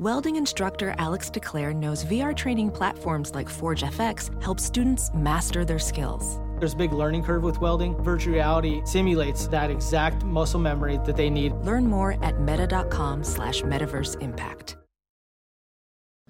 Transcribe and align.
Welding 0.00 0.36
instructor 0.36 0.94
Alex 0.96 1.28
DeClaire 1.28 1.76
knows 1.76 2.06
VR 2.06 2.34
training 2.34 2.70
platforms 2.70 3.34
like 3.34 3.50
Forge 3.50 3.82
FX 3.82 4.30
help 4.42 4.58
students 4.58 5.10
master 5.12 5.62
their 5.62 5.78
skills. 5.78 6.40
There's 6.58 6.72
a 6.72 6.76
big 6.78 6.94
learning 6.94 7.22
curve 7.22 7.42
with 7.42 7.60
welding. 7.60 8.02
Virtual 8.02 8.32
reality 8.32 8.80
simulates 8.86 9.46
that 9.48 9.70
exact 9.70 10.24
muscle 10.24 10.58
memory 10.58 10.98
that 11.04 11.18
they 11.18 11.28
need. 11.28 11.52
Learn 11.66 11.86
more 11.86 12.16
at 12.24 12.40
meta.com 12.40 13.22
slash 13.22 13.60
metaverse 13.60 14.18
impact. 14.22 14.78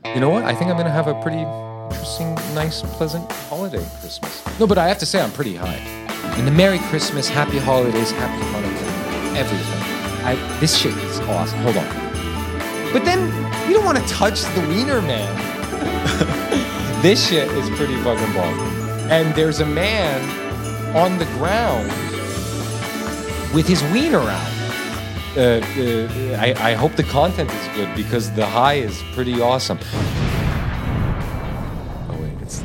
You 0.04 0.18
know 0.18 0.30
what? 0.30 0.42
I 0.42 0.52
think 0.52 0.68
I'm 0.68 0.76
going 0.76 0.86
to 0.86 0.90
have 0.90 1.06
a 1.06 1.14
pretty 1.22 1.42
interesting, 1.94 2.34
nice, 2.56 2.82
pleasant 2.96 3.30
holiday 3.30 3.86
Christmas. 4.00 4.58
No, 4.58 4.66
but 4.66 4.78
I 4.78 4.88
have 4.88 4.98
to 4.98 5.06
say 5.06 5.20
I'm 5.20 5.30
pretty 5.30 5.54
high. 5.54 5.78
And 6.36 6.44
the 6.44 6.50
Merry 6.50 6.80
Christmas, 6.88 7.28
Happy 7.28 7.58
Holidays, 7.58 8.10
Happy 8.10 8.42
Hanukkah, 8.46 9.36
everything. 9.36 10.26
I, 10.26 10.58
this 10.58 10.76
shit 10.76 10.96
is 10.96 11.20
awesome. 11.20 11.60
Hold 11.60 11.76
on. 11.76 12.09
But 12.92 13.04
then 13.04 13.28
you 13.68 13.74
don't 13.74 13.84
want 13.84 13.98
to 13.98 14.06
touch 14.08 14.42
the 14.54 14.60
wiener 14.68 15.00
man. 15.00 15.32
this 17.02 17.28
shit 17.28 17.48
is 17.52 17.70
pretty 17.78 17.96
fucking 18.02 18.32
bomb. 18.34 18.58
And 19.10 19.34
there's 19.34 19.60
a 19.60 19.66
man 19.66 20.20
on 20.96 21.18
the 21.18 21.24
ground 21.36 21.88
with 23.54 23.66
his 23.68 23.82
wiener 23.84 24.18
out. 24.18 24.60
Uh, 25.36 25.40
uh, 25.40 26.36
I, 26.40 26.54
I 26.58 26.72
hope 26.74 26.96
the 26.96 27.04
content 27.04 27.52
is 27.52 27.68
good 27.76 27.94
because 27.94 28.32
the 28.32 28.44
high 28.44 28.74
is 28.74 29.00
pretty 29.12 29.40
awesome. 29.40 29.78
Oh 32.08 32.18
wait, 32.20 32.32
it's 32.42 32.64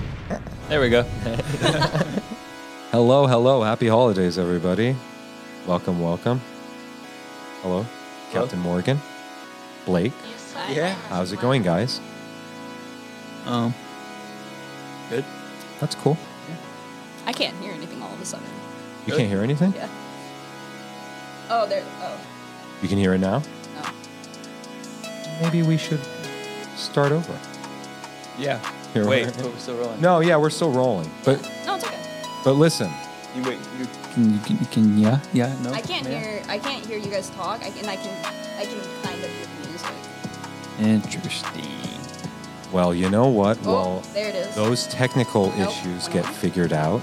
There 0.68 0.82
we 0.82 0.90
go. 0.90 1.04
hello, 2.92 3.28
hello, 3.28 3.62
happy 3.62 3.88
holidays, 3.88 4.40
everybody. 4.40 4.96
Welcome, 5.68 6.02
welcome. 6.02 6.42
Hello, 7.62 7.86
Captain 8.32 8.60
Morgan, 8.60 9.00
Blake. 9.86 10.14
yeah. 10.70 10.94
How's 11.10 11.32
it 11.32 11.40
going, 11.40 11.62
guys? 11.64 12.02
Um. 13.46 13.74
Good. 15.10 15.24
That's 15.80 15.96
cool. 15.96 16.18
I 17.28 17.34
can't 17.34 17.56
hear 17.58 17.72
anything 17.74 18.02
all 18.02 18.14
of 18.14 18.22
a 18.22 18.26
sudden. 18.26 18.48
You 19.06 19.12
Good. 19.12 19.18
can't 19.20 19.30
hear 19.30 19.42
anything. 19.42 19.74
Yeah. 19.76 19.88
Oh, 21.50 21.68
there. 21.68 21.84
Oh, 22.02 22.18
You 22.82 22.88
can 22.90 22.98
hear 22.98 23.14
it 23.14 23.20
now. 23.20 23.40
no. 23.76 23.84
Maybe 25.42 25.62
we 25.64 25.78
should 25.78 26.00
start 26.76 27.12
over. 27.12 27.38
Yeah. 28.38 28.60
Here, 28.94 29.06
Wait, 29.08 29.28
we're- 29.38 29.50
we're 29.50 29.60
still 29.60 29.76
rolling. 29.78 30.02
No, 30.02 30.20
yeah, 30.22 30.38
we're 30.38 30.50
still 30.50 30.72
rolling. 30.72 31.12
But 31.24 31.42
No, 31.66 31.76
it's 31.76 31.86
okay. 31.86 32.00
but 32.44 32.54
listen, 32.54 32.90
You 33.36 33.44
wait. 33.44 33.60
You 33.78 33.86
can. 34.14 34.34
You 34.34 34.40
can. 34.40 34.58
You 34.60 34.66
can 34.68 34.98
yeah. 34.98 35.20
Yeah. 35.34 35.54
No. 35.62 35.72
I 35.74 35.82
can't 35.82 36.08
yeah. 36.08 36.20
hear. 36.20 36.42
I 36.48 36.58
can't 36.58 36.86
hear 36.86 36.98
you 36.98 37.12
guys 37.12 37.30
talk. 37.32 37.62
I 37.64 37.70
can. 37.70 37.86
I 37.88 37.96
can. 37.98 38.14
I 38.58 38.66
can 38.66 38.80
kind 39.04 39.24
of 39.24 39.30
hear 39.30 39.46
the 39.46 39.56
music. 39.58 39.65
Interesting. 40.80 41.64
well, 42.72 42.94
you 42.94 43.10
know 43.10 43.28
what? 43.28 43.58
Oh, 43.64 43.74
well, 43.74 44.00
there 44.14 44.30
it 44.30 44.36
is. 44.36 44.56
those 44.56 44.88
technical 44.88 45.48
Nope. 45.58 45.70
issues 45.70 46.08
get 46.10 46.26
figured 46.26 46.74
out 46.74 47.02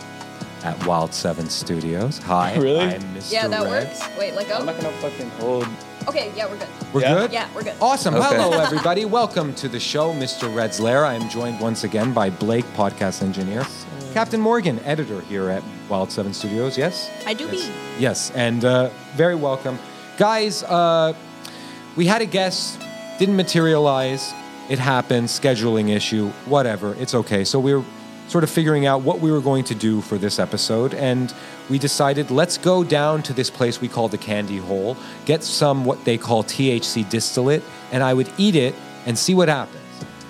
at 0.62 0.86
Wild 0.86 1.12
Seven 1.14 1.48
Studios. 1.48 2.18
Hi, 2.18 2.54
Really? 2.58 2.80
I'm 2.80 3.00
Mr. 3.14 3.32
yeah, 3.32 3.48
that 3.48 3.64
Reds. 3.70 4.00
works. 4.00 4.18
Wait, 4.18 4.34
let 4.34 4.48
go. 4.48 4.56
I'm 4.56 4.66
not 4.66 4.76
gonna 4.80 4.92
fucking 4.98 5.30
hold. 5.30 5.66
Okay, 6.08 6.32
yeah, 6.36 6.46
we're 6.50 6.58
good. 6.58 6.68
We're 6.92 7.00
Yeah? 7.00 7.14
good. 7.14 7.32
Yeah, 7.32 7.48
we're 7.54 7.62
good. 7.62 7.74
Awesome. 7.80 8.14
Okay. 8.14 8.36
Hello, 8.36 8.50
everybody. 8.60 9.04
Welcome 9.04 9.54
to 9.54 9.68
the 9.68 9.80
show, 9.80 10.12
Mr. 10.12 10.54
Red's 10.54 10.78
Lair. 10.80 11.04
I 11.06 11.14
am 11.14 11.28
joined 11.30 11.58
once 11.60 11.84
again 11.84 12.12
by 12.12 12.28
Blake, 12.28 12.64
podcast 12.76 13.22
engineer, 13.22 13.64
Captain 14.12 14.40
Morgan, 14.40 14.78
editor 14.80 15.20
here 15.22 15.48
at 15.48 15.62
Wild 15.88 16.10
Seven 16.12 16.34
Studios. 16.34 16.76
Yes. 16.76 17.10
I 17.26 17.34
do 17.34 17.44
Yes, 17.46 17.66
be. 17.66 17.72
yes. 18.00 18.30
and 18.34 18.64
uh, 18.64 18.90
very 19.16 19.34
welcome, 19.36 19.78
guys. 20.18 20.62
Uh, 20.64 21.14
we 21.96 22.06
had 22.06 22.20
a 22.22 22.26
guest, 22.26 22.80
didn't 23.22 23.36
materialize. 23.36 24.34
It 24.68 24.80
happened, 24.80 25.28
scheduling 25.28 25.94
issue, 25.94 26.30
whatever. 26.46 26.96
It's 26.98 27.14
okay. 27.14 27.44
So 27.44 27.60
we 27.60 27.72
were 27.72 27.84
sort 28.26 28.42
of 28.42 28.50
figuring 28.50 28.84
out 28.84 29.02
what 29.02 29.20
we 29.20 29.30
were 29.30 29.40
going 29.40 29.62
to 29.62 29.76
do 29.76 30.00
for 30.00 30.18
this 30.18 30.40
episode, 30.40 30.92
and 30.94 31.32
we 31.70 31.78
decided 31.78 32.32
let's 32.32 32.58
go 32.58 32.82
down 32.82 33.22
to 33.22 33.32
this 33.32 33.48
place 33.48 33.80
we 33.80 33.86
call 33.86 34.08
the 34.08 34.18
Candy 34.18 34.56
Hole, 34.56 34.96
get 35.24 35.44
some 35.44 35.84
what 35.84 36.04
they 36.04 36.18
call 36.18 36.42
THC 36.42 37.08
distillate, 37.08 37.62
and 37.92 38.02
I 38.02 38.12
would 38.12 38.28
eat 38.38 38.56
it 38.56 38.74
and 39.06 39.16
see 39.16 39.34
what 39.34 39.48
happens. 39.48 39.78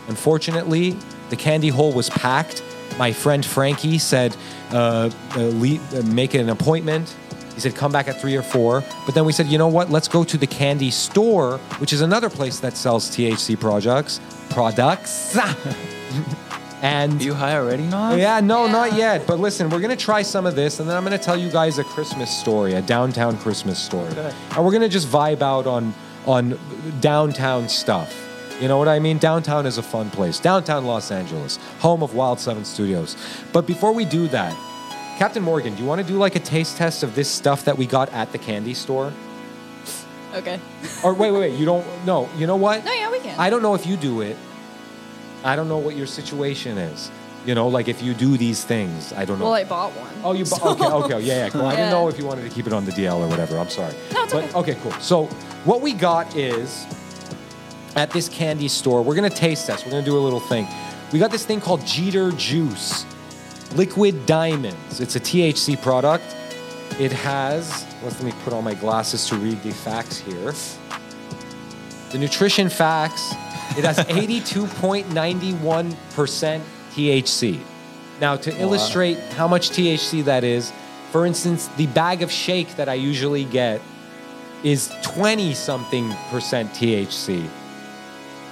Unfortunately, 0.08 0.94
the 1.30 1.36
candy 1.36 1.68
hole 1.68 1.94
was 1.94 2.10
packed. 2.10 2.62
My 2.98 3.10
friend 3.10 3.42
Frankie 3.42 3.96
said, 3.96 4.36
uh, 4.70 5.08
uh, 5.34 5.40
le- 5.54 5.80
uh, 5.98 6.02
make 6.12 6.34
an 6.34 6.50
appointment. 6.50 7.16
He 7.54 7.60
said, 7.60 7.74
come 7.76 7.92
back 7.92 8.08
at 8.08 8.20
three 8.20 8.36
or 8.36 8.42
four. 8.42 8.82
But 9.06 9.14
then 9.14 9.24
we 9.24 9.32
said, 9.32 9.46
you 9.46 9.58
know 9.58 9.68
what? 9.68 9.90
Let's 9.90 10.08
go 10.08 10.24
to 10.24 10.36
the 10.38 10.46
candy 10.46 10.90
store, 10.90 11.58
which 11.78 11.92
is 11.92 12.00
another 12.00 12.30
place 12.30 12.60
that 12.60 12.76
sells 12.76 13.10
THC 13.10 13.58
products. 13.60 14.20
Products. 14.50 15.36
and 16.82 17.20
Are 17.20 17.24
you 17.24 17.34
high 17.34 17.56
already, 17.56 17.84
Nog? 17.84 18.18
yeah, 18.18 18.40
no, 18.40 18.66
Yeah. 18.66 18.72
not 18.72 18.92
yet. 18.94 19.26
But 19.26 19.38
listen, 19.38 19.70
we're 19.70 19.80
gonna 19.80 19.96
try 19.96 20.22
some 20.22 20.46
of 20.46 20.54
this, 20.56 20.80
and 20.80 20.88
then 20.88 20.96
I'm 20.96 21.04
gonna 21.04 21.18
tell 21.18 21.36
you 21.36 21.50
guys 21.50 21.78
a 21.78 21.84
Christmas 21.84 22.30
story, 22.30 22.74
a 22.74 22.82
downtown 22.82 23.36
Christmas 23.38 23.78
story, 23.78 24.08
Okay. 24.10 24.32
and 24.56 24.64
we're 24.64 24.72
gonna 24.72 24.88
just 24.88 25.08
vibe 25.08 25.42
out 25.42 25.66
on 25.66 25.94
on 26.26 26.58
downtown 27.00 27.68
stuff. 27.68 28.14
You 28.60 28.68
know 28.68 28.78
what 28.78 28.86
I 28.88 29.00
mean? 29.00 29.18
Downtown 29.18 29.66
is 29.66 29.76
a 29.78 29.82
fun 29.82 30.08
place. 30.10 30.38
Downtown 30.38 30.84
Los 30.84 31.10
Angeles, 31.10 31.58
home 31.80 32.02
of 32.02 32.14
Wild 32.14 32.38
Seven 32.38 32.64
Studios. 32.64 33.16
But 33.52 33.66
before 33.66 33.92
we 33.92 34.04
do 34.04 34.28
that, 34.28 34.54
Captain 35.22 35.44
Morgan, 35.44 35.76
do 35.76 35.80
you 35.80 35.88
want 35.88 36.00
to 36.00 36.04
do 36.04 36.18
like 36.18 36.34
a 36.34 36.40
taste 36.40 36.76
test 36.78 37.04
of 37.04 37.14
this 37.14 37.30
stuff 37.30 37.66
that 37.66 37.78
we 37.78 37.86
got 37.86 38.12
at 38.12 38.32
the 38.32 38.38
candy 38.38 38.74
store? 38.74 39.12
Okay. 40.34 40.58
Or 41.04 41.14
wait, 41.14 41.30
wait, 41.30 41.38
wait. 41.38 41.54
You 41.60 41.64
don't? 41.64 41.86
No. 42.04 42.28
You 42.36 42.48
know 42.48 42.56
what? 42.56 42.84
No, 42.84 42.92
yeah, 42.92 43.08
we 43.08 43.20
can. 43.20 43.38
I 43.38 43.48
don't 43.48 43.62
know 43.62 43.76
if 43.76 43.86
you 43.86 43.96
do 43.96 44.22
it. 44.22 44.36
I 45.44 45.54
don't 45.54 45.68
know 45.68 45.78
what 45.78 45.94
your 45.94 46.08
situation 46.08 46.76
is. 46.76 47.08
You 47.46 47.54
know, 47.54 47.68
like 47.68 47.86
if 47.86 48.02
you 48.02 48.14
do 48.14 48.36
these 48.36 48.64
things, 48.64 49.12
I 49.12 49.24
don't 49.24 49.38
know. 49.38 49.44
Well, 49.44 49.54
I 49.54 49.62
bought 49.62 49.92
one. 49.92 50.12
oh, 50.24 50.32
you 50.32 50.44
so- 50.44 50.70
okay? 50.70 50.86
Okay, 50.86 51.20
yeah, 51.20 51.44
yeah. 51.44 51.50
Cool. 51.50 51.66
I 51.66 51.76
didn't 51.76 51.90
know 51.90 52.08
if 52.08 52.18
you 52.18 52.26
wanted 52.26 52.42
to 52.42 52.50
keep 52.50 52.66
it 52.66 52.72
on 52.72 52.84
the 52.84 52.90
DL 52.90 53.20
or 53.20 53.28
whatever. 53.28 53.56
I'm 53.58 53.70
sorry. 53.70 53.94
No, 54.12 54.24
it's 54.24 54.32
but 54.32 54.42
okay. 54.56 54.72
okay, 54.72 54.80
cool. 54.82 54.90
So 54.94 55.26
what 55.64 55.82
we 55.82 55.92
got 55.92 56.34
is 56.34 56.84
at 57.94 58.10
this 58.10 58.28
candy 58.28 58.66
store. 58.66 59.02
We're 59.02 59.14
gonna 59.14 59.30
taste 59.30 59.68
test. 59.68 59.84
We're 59.84 59.92
gonna 59.92 60.04
do 60.04 60.18
a 60.18 60.18
little 60.18 60.40
thing. 60.40 60.66
We 61.12 61.20
got 61.20 61.30
this 61.30 61.46
thing 61.46 61.60
called 61.60 61.86
Jeeter 61.86 62.32
Juice, 62.32 63.06
Liquid 63.74 64.26
Diamonds. 64.26 65.00
It's 65.00 65.16
a 65.16 65.20
THC 65.20 65.80
product. 65.80 66.24
It 66.98 67.12
has. 67.12 67.86
Let 68.02 68.22
me 68.22 68.32
put 68.44 68.52
on 68.52 68.64
my 68.64 68.74
glasses 68.74 69.26
to 69.28 69.36
read 69.36 69.62
the 69.62 69.72
facts 69.72 70.18
here. 70.18 70.52
The 72.10 72.18
nutrition 72.18 72.68
facts. 72.68 73.32
It 73.76 73.84
has 73.84 73.98
82.91% 74.08 76.62
THC. 76.92 77.60
Now, 78.20 78.36
to 78.36 78.56
illustrate 78.60 79.18
how 79.18 79.48
much 79.48 79.70
THC 79.70 80.22
that 80.24 80.44
is, 80.44 80.72
for 81.10 81.26
instance, 81.26 81.66
the 81.76 81.86
bag 81.88 82.22
of 82.22 82.30
shake 82.30 82.76
that 82.76 82.88
I 82.88 82.94
usually 82.94 83.44
get 83.44 83.80
is 84.62 84.92
20 85.02 85.54
something 85.54 86.14
percent 86.30 86.70
THC. 86.72 87.48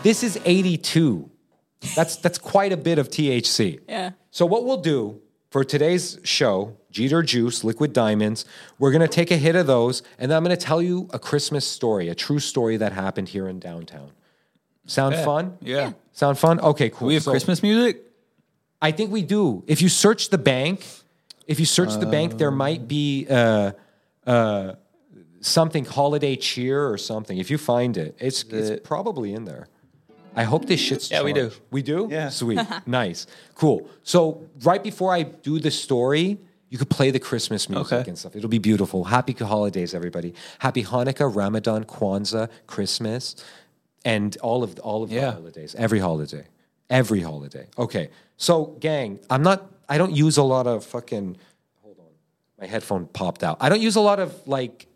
This 0.03 0.25
is 0.25 0.41
82. 0.45 1.30
That's 1.97 2.17
that's 2.17 2.39
quite 2.39 2.73
a 2.73 2.77
bit 2.77 2.99
of 2.99 3.09
THC. 3.09 3.81
Yeah. 3.89 4.11
So 4.31 4.47
what 4.47 4.65
we'll 4.65 4.81
do 4.83 5.21
for 5.51 5.65
today's 5.65 6.19
show, 6.23 6.77
Jeeter 6.91 7.23
Juice, 7.23 7.65
Liquid 7.65 7.93
Diamonds, 7.93 8.45
we're 8.79 8.93
gonna 8.93 9.09
take 9.09 9.31
a 9.31 9.37
hit 9.37 9.57
of 9.57 9.67
those, 9.67 10.03
and 10.19 10.31
then 10.31 10.37
I'm 10.37 10.43
gonna 10.45 10.57
tell 10.57 10.83
you 10.83 11.09
a 11.13 11.19
Christmas 11.19 11.67
story, 11.67 12.09
a 12.09 12.15
true 12.15 12.39
story 12.39 12.77
that 12.77 12.93
happened 12.93 13.29
here 13.31 13.49
in 13.49 13.59
downtown. 13.59 14.11
Sound 14.87 15.15
Yeah. 15.15 15.25
fun? 15.25 15.59
Yeah. 15.61 15.93
Sound 16.13 16.39
fun? 16.39 16.61
Okay, 16.61 16.91
cool. 16.91 17.09
We 17.09 17.15
have 17.15 17.23
So- 17.23 17.31
Christmas 17.31 17.63
music. 17.63 18.03
I 18.83 18.93
think 18.93 19.11
we 19.13 19.23
do. 19.23 19.63
If 19.67 19.83
you 19.83 19.89
search 19.89 20.31
the 20.31 20.39
bank, 20.39 20.87
if 21.47 21.61
you 21.61 21.67
search 21.67 21.99
the 21.99 22.07
bank, 22.07 22.39
there 22.39 22.51
might 22.51 22.89
be 22.89 23.27
uh, 23.29 23.73
uh, 24.27 24.73
something 25.41 25.85
holiday 25.85 26.37
cheer 26.37 26.89
or 26.89 26.97
something. 26.97 27.37
If 27.39 27.51
you 27.51 27.59
find 27.59 27.97
it, 27.97 28.17
it's 28.19 28.43
it's 28.45 28.81
probably 28.87 29.33
in 29.33 29.45
there. 29.45 29.69
I 30.35 30.45
hope 30.45 30.67
this 30.67 30.81
shit's 30.81 31.11
Yeah, 31.11 31.23
we 31.23 31.33
do. 31.33 31.51
We 31.71 31.83
do? 31.83 32.09
Yeah. 32.11 32.29
Sweet. 32.41 32.61
nice. 32.87 33.27
Cool. 33.55 33.89
So 34.03 34.47
right 34.63 34.83
before 34.83 35.13
I 35.13 35.23
do 35.23 35.59
the 35.59 35.71
story, 35.71 36.39
you 36.69 36.79
could 36.79 36.91
play 36.91 37.11
the 37.11 37.19
Christmas 37.19 37.69
music 37.69 37.93
Okay. 37.93 38.09
and 38.11 38.19
stuff. 38.19 38.37
It'll 38.37 38.49
be 38.49 38.59
beautiful. 38.59 39.05
Happy 39.05 39.33
holidays, 39.33 39.93
everybody. 39.95 40.35
Happy 40.61 40.85
Hanukkah, 40.85 41.35
Ramadan, 41.35 41.85
Kwanzaa, 41.85 42.49
Christmas. 42.67 43.35
and 44.05 44.37
all 44.39 44.63
of 44.63 44.79
all 44.81 45.03
of 45.03 45.11
the 45.11 45.21
holidays, 45.21 45.75
every 45.77 45.99
holiday, 45.99 46.47
every 46.89 47.21
holiday. 47.21 47.67
Okay, 47.77 48.09
so 48.37 48.77
gang, 48.81 49.19
I'm 49.29 49.43
not. 49.43 49.67
I 49.89 49.99
don't 49.99 50.15
use 50.17 50.39
a 50.39 50.43
lot 50.43 50.67
of 50.67 50.85
fucking. 50.87 51.37
Hold 51.83 51.99
on, 51.99 52.13
my 52.59 52.67
headphone 52.67 53.07
popped 53.13 53.43
out. 53.43 53.59
I 53.61 53.69
don't 53.69 53.83
use 53.83 53.97
a 53.97 54.01
lot 54.01 54.19
of 54.19 54.33
like 54.47 54.87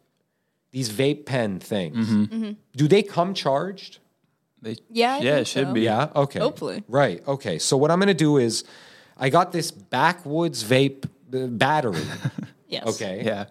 these 0.71 0.89
vape 0.91 1.27
pen 1.27 1.59
things. 1.61 2.07
Mm-hmm. 2.09 2.53
Do 2.77 2.89
they 2.89 3.03
come 3.03 3.35
charged? 3.35 3.99
They, 4.65 4.77
Yeah, 4.91 5.15
I 5.15 5.17
yeah, 5.19 5.21
think 5.35 5.41
it 5.43 5.47
should 5.47 5.67
so. 5.69 5.73
be. 5.75 5.81
Yeah. 5.83 6.09
Okay. 6.17 6.39
Hopefully. 6.41 6.83
Right. 6.89 7.23
Okay. 7.29 7.59
So 7.59 7.77
what 7.77 7.91
I'm 7.91 7.99
gonna 8.01 8.15
do 8.15 8.39
is, 8.39 8.65
I 9.17 9.29
got 9.31 9.53
this 9.53 9.71
backwoods 9.71 10.65
vape 10.65 11.05
uh, 11.33 11.47
battery. 11.47 12.03
Yes. 12.67 12.87
Okay. 12.95 13.23
Yeah. 13.25 13.45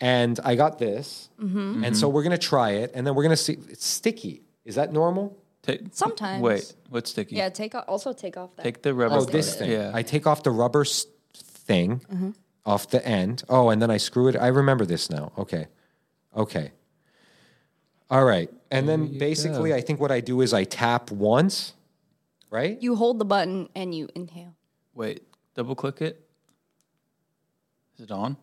And 0.00 0.40
I 0.42 0.54
got 0.54 0.78
this, 0.78 1.28
Mm-hmm. 1.42 1.84
and 1.84 1.94
so 1.94 2.08
we're 2.08 2.22
gonna 2.22 2.38
try 2.38 2.70
it, 2.82 2.92
and 2.94 3.06
then 3.06 3.14
we're 3.14 3.24
gonna 3.24 3.36
see. 3.36 3.58
It's 3.68 3.84
sticky. 3.84 4.42
Is 4.64 4.76
that 4.76 4.90
normal? 4.92 5.36
Take, 5.62 5.80
Sometimes. 5.92 6.40
Wait, 6.42 6.74
what's 6.88 7.10
sticky? 7.10 7.36
Yeah, 7.36 7.50
take 7.50 7.74
o- 7.74 7.84
also 7.86 8.14
take 8.14 8.38
off 8.38 8.56
that. 8.56 8.62
Take 8.62 8.80
the 8.80 8.94
rubber. 8.94 9.16
Oh, 9.16 9.24
this 9.26 9.56
thing. 9.56 9.70
Yeah. 9.70 9.90
I 9.92 10.02
take 10.02 10.26
off 10.26 10.42
the 10.44 10.50
rubber 10.62 10.84
thing 11.34 12.00
Mm-hmm. 12.10 12.30
off 12.64 12.88
the 12.88 13.04
end. 13.06 13.42
Oh, 13.50 13.68
and 13.68 13.82
then 13.82 13.90
I 13.90 13.98
screw 13.98 14.28
it. 14.28 14.36
I 14.36 14.46
remember 14.46 14.86
this 14.86 15.10
now. 15.10 15.32
Okay. 15.36 15.66
Okay. 16.34 16.72
All 18.10 18.24
right. 18.24 18.50
And 18.70 18.88
then 18.88 19.18
basically, 19.18 19.72
I 19.74 19.80
think 19.80 20.00
what 20.00 20.10
I 20.10 20.20
do 20.20 20.40
is 20.40 20.52
I 20.52 20.64
tap 20.64 21.10
once, 21.10 21.74
right? 22.50 22.80
You 22.80 22.96
hold 22.96 23.18
the 23.18 23.24
button 23.24 23.68
and 23.74 23.94
you 23.94 24.08
inhale. 24.14 24.54
Wait, 24.94 25.22
double 25.54 25.74
click 25.74 26.00
it. 26.02 26.20
Is 27.96 28.04
it 28.04 28.10
on? 28.10 28.36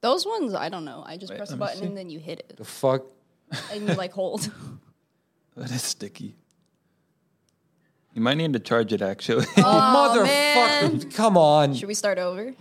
Those 0.00 0.24
ones, 0.26 0.54
I 0.54 0.68
don't 0.68 0.84
know. 0.84 1.02
I 1.04 1.16
just 1.16 1.30
Wait, 1.30 1.38
press 1.38 1.50
a 1.50 1.52
let 1.52 1.58
me 1.58 1.66
button 1.66 1.80
see. 1.80 1.86
and 1.86 1.96
then 1.96 2.10
you 2.10 2.18
hit 2.20 2.40
it, 2.40 2.56
the 2.56 2.64
fuck? 2.64 3.02
and 3.72 3.88
you 3.88 3.94
like 3.94 4.12
hold. 4.12 4.50
That 5.56 5.72
is 5.72 5.82
sticky. 5.82 6.36
You 8.14 8.20
might 8.22 8.36
need 8.36 8.52
to 8.52 8.60
charge 8.60 8.92
it 8.92 9.02
actually. 9.02 9.44
Oh, 9.56 10.14
Motherfucker. 10.24 11.12
Come 11.16 11.36
on. 11.36 11.74
Should 11.74 11.88
we 11.88 11.94
start 11.94 12.16
over? 12.18 12.54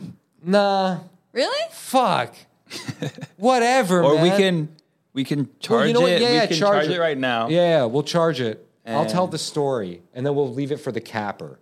Nah. 0.44 1.02
Really? 1.32 1.72
Fuck. 1.72 2.36
Whatever, 3.38 4.04
or 4.04 4.22
we 4.22 4.30
can 4.30 4.70
we 5.14 5.24
can 5.24 5.50
charge 5.60 5.80
Well, 5.80 5.88
you 5.88 5.94
know 5.94 6.02
what? 6.02 6.12
it. 6.12 6.22
Yeah, 6.22 6.30
we 6.30 6.36
yeah, 6.36 6.46
can 6.48 6.58
charge 6.58 6.84
charge, 6.84 6.88
it. 6.88 6.98
it. 6.98 7.00
right 7.00 7.18
now. 7.18 7.50
Yeah, 7.50 7.86
we'll 7.86 8.04
charge 8.04 8.42
it. 8.42 8.64
I'll 8.86 9.06
tell 9.06 9.28
the 9.28 9.38
story, 9.38 10.02
and 10.14 10.26
then 10.26 10.34
we'll 10.34 10.54
leave 10.54 10.72
it 10.72 10.78
for 10.78 10.92
the 10.94 11.02
capper 11.02 11.60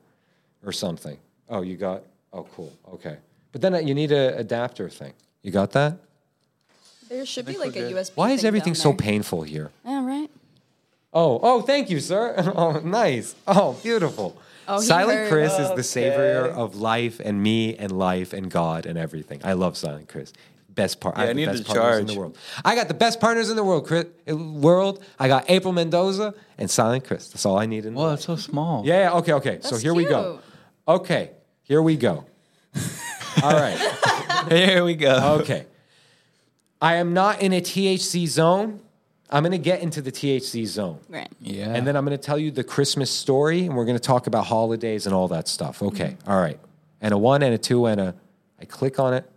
or 0.63 0.71
something. 0.71 1.17
Oh, 1.49 1.61
you 1.61 1.75
got? 1.75 2.03
Oh, 2.31 2.43
cool. 2.55 2.71
Okay. 2.93 3.17
But 3.51 3.61
then 3.61 3.73
uh, 3.73 3.79
you 3.79 3.95
need 3.95 4.11
an 4.11 4.37
adapter 4.37 4.89
thing. 4.89 5.13
You 5.41 5.51
got 5.51 5.71
that? 5.71 5.97
There 7.09 7.25
should 7.25 7.45
be 7.45 7.57
like 7.57 7.69
a 7.69 7.79
good. 7.79 7.93
USB. 7.93 8.11
Why 8.15 8.31
is 8.31 8.41
thing 8.41 8.47
everything 8.47 8.73
down 8.73 8.81
so 8.81 8.89
there. 8.89 8.97
painful 8.97 9.43
here? 9.43 9.71
Yeah, 9.85 10.05
right. 10.05 10.29
Oh, 11.13 11.39
oh, 11.41 11.61
thank 11.61 11.89
you, 11.89 11.99
sir. 11.99 12.35
Oh, 12.55 12.79
nice. 12.79 13.35
Oh, 13.47 13.73
beautiful. 13.81 14.37
Oh, 14.67 14.81
Silent 14.81 15.19
heard. 15.19 15.29
Chris 15.29 15.57
is 15.59 15.73
the 15.75 15.83
savior 15.83 16.47
of 16.47 16.75
life 16.75 17.21
and 17.23 17.41
me 17.41 17.75
and 17.77 17.91
life 17.91 18.33
and 18.33 18.51
God 18.51 18.85
and 18.85 18.97
everything. 18.97 19.39
I 19.43 19.53
love 19.53 19.77
Silent 19.77 20.09
Chris. 20.09 20.33
Best 20.75 20.99
part. 20.99 21.15
Yeah, 21.17 21.23
I 21.23 21.25
have 21.27 21.37
I 21.37 21.41
the 21.41 21.45
best 21.51 21.65
to 21.65 21.73
partners 21.73 21.99
in 21.99 22.05
the 22.07 22.19
world. 22.19 22.37
I 22.65 22.75
got 22.75 22.87
the 22.89 22.93
best 22.93 23.19
partners 23.21 23.49
in 23.49 23.55
the 23.55 23.63
world, 23.63 23.87
Chris. 23.87 24.05
uh, 24.29 24.35
World. 24.35 25.03
I 25.17 25.27
got 25.29 25.49
April 25.49 25.71
Mendoza 25.73 26.33
and 26.57 26.69
Silent 26.69 27.05
Chris. 27.05 27.29
That's 27.29 27.45
all 27.45 27.57
I 27.57 27.65
need 27.65 27.85
in 27.85 27.93
the 27.93 27.97
Well, 27.97 28.07
world. 28.07 28.17
it's 28.19 28.25
so 28.25 28.35
small. 28.35 28.85
Yeah, 28.85 29.03
yeah, 29.09 29.13
okay, 29.19 29.33
okay. 29.33 29.59
so 29.61 29.69
That's 29.71 29.81
here 29.83 29.93
we 29.93 30.03
go. 30.03 30.39
Okay, 30.87 31.31
here 31.63 31.81
we 31.81 31.95
go. 31.95 32.25
All 33.43 33.51
right. 33.53 33.77
Here 34.49 34.83
we 34.83 34.95
go. 34.95 35.39
Okay. 35.41 35.65
I 36.81 36.95
am 36.95 37.13
not 37.13 37.41
in 37.41 37.53
a 37.53 37.61
THC 37.61 38.27
zone. 38.27 38.79
I'm 39.29 39.43
going 39.43 39.51
to 39.53 39.57
get 39.57 39.81
into 39.81 40.01
the 40.01 40.11
THC 40.11 40.65
zone. 40.67 40.99
Right. 41.09 41.27
Yeah. 41.41 41.73
And 41.73 41.87
then 41.87 41.95
I'm 41.95 42.05
going 42.05 42.17
to 42.17 42.23
tell 42.23 42.37
you 42.37 42.51
the 42.51 42.63
Christmas 42.63 43.09
story, 43.09 43.65
and 43.65 43.75
we're 43.75 43.85
going 43.85 43.97
to 43.97 44.03
talk 44.03 44.27
about 44.27 44.45
holidays 44.45 45.05
and 45.05 45.15
all 45.15 45.27
that 45.29 45.47
stuff. 45.47 45.81
Okay. 45.81 46.15
All 46.27 46.39
right. 46.39 46.59
And 47.01 47.13
a 47.13 47.17
one 47.17 47.41
and 47.43 47.53
a 47.53 47.57
two 47.57 47.85
and 47.87 47.99
a. 47.99 48.15
I 48.59 48.65
click 48.65 48.99
on 48.99 49.13
it. 49.13 49.29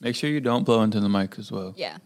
Make 0.00 0.14
sure 0.14 0.30
you 0.30 0.40
don't 0.40 0.64
blow 0.64 0.82
into 0.82 1.00
the 1.00 1.08
mic 1.08 1.38
as 1.38 1.50
well. 1.50 1.74
Yeah. 1.76 1.96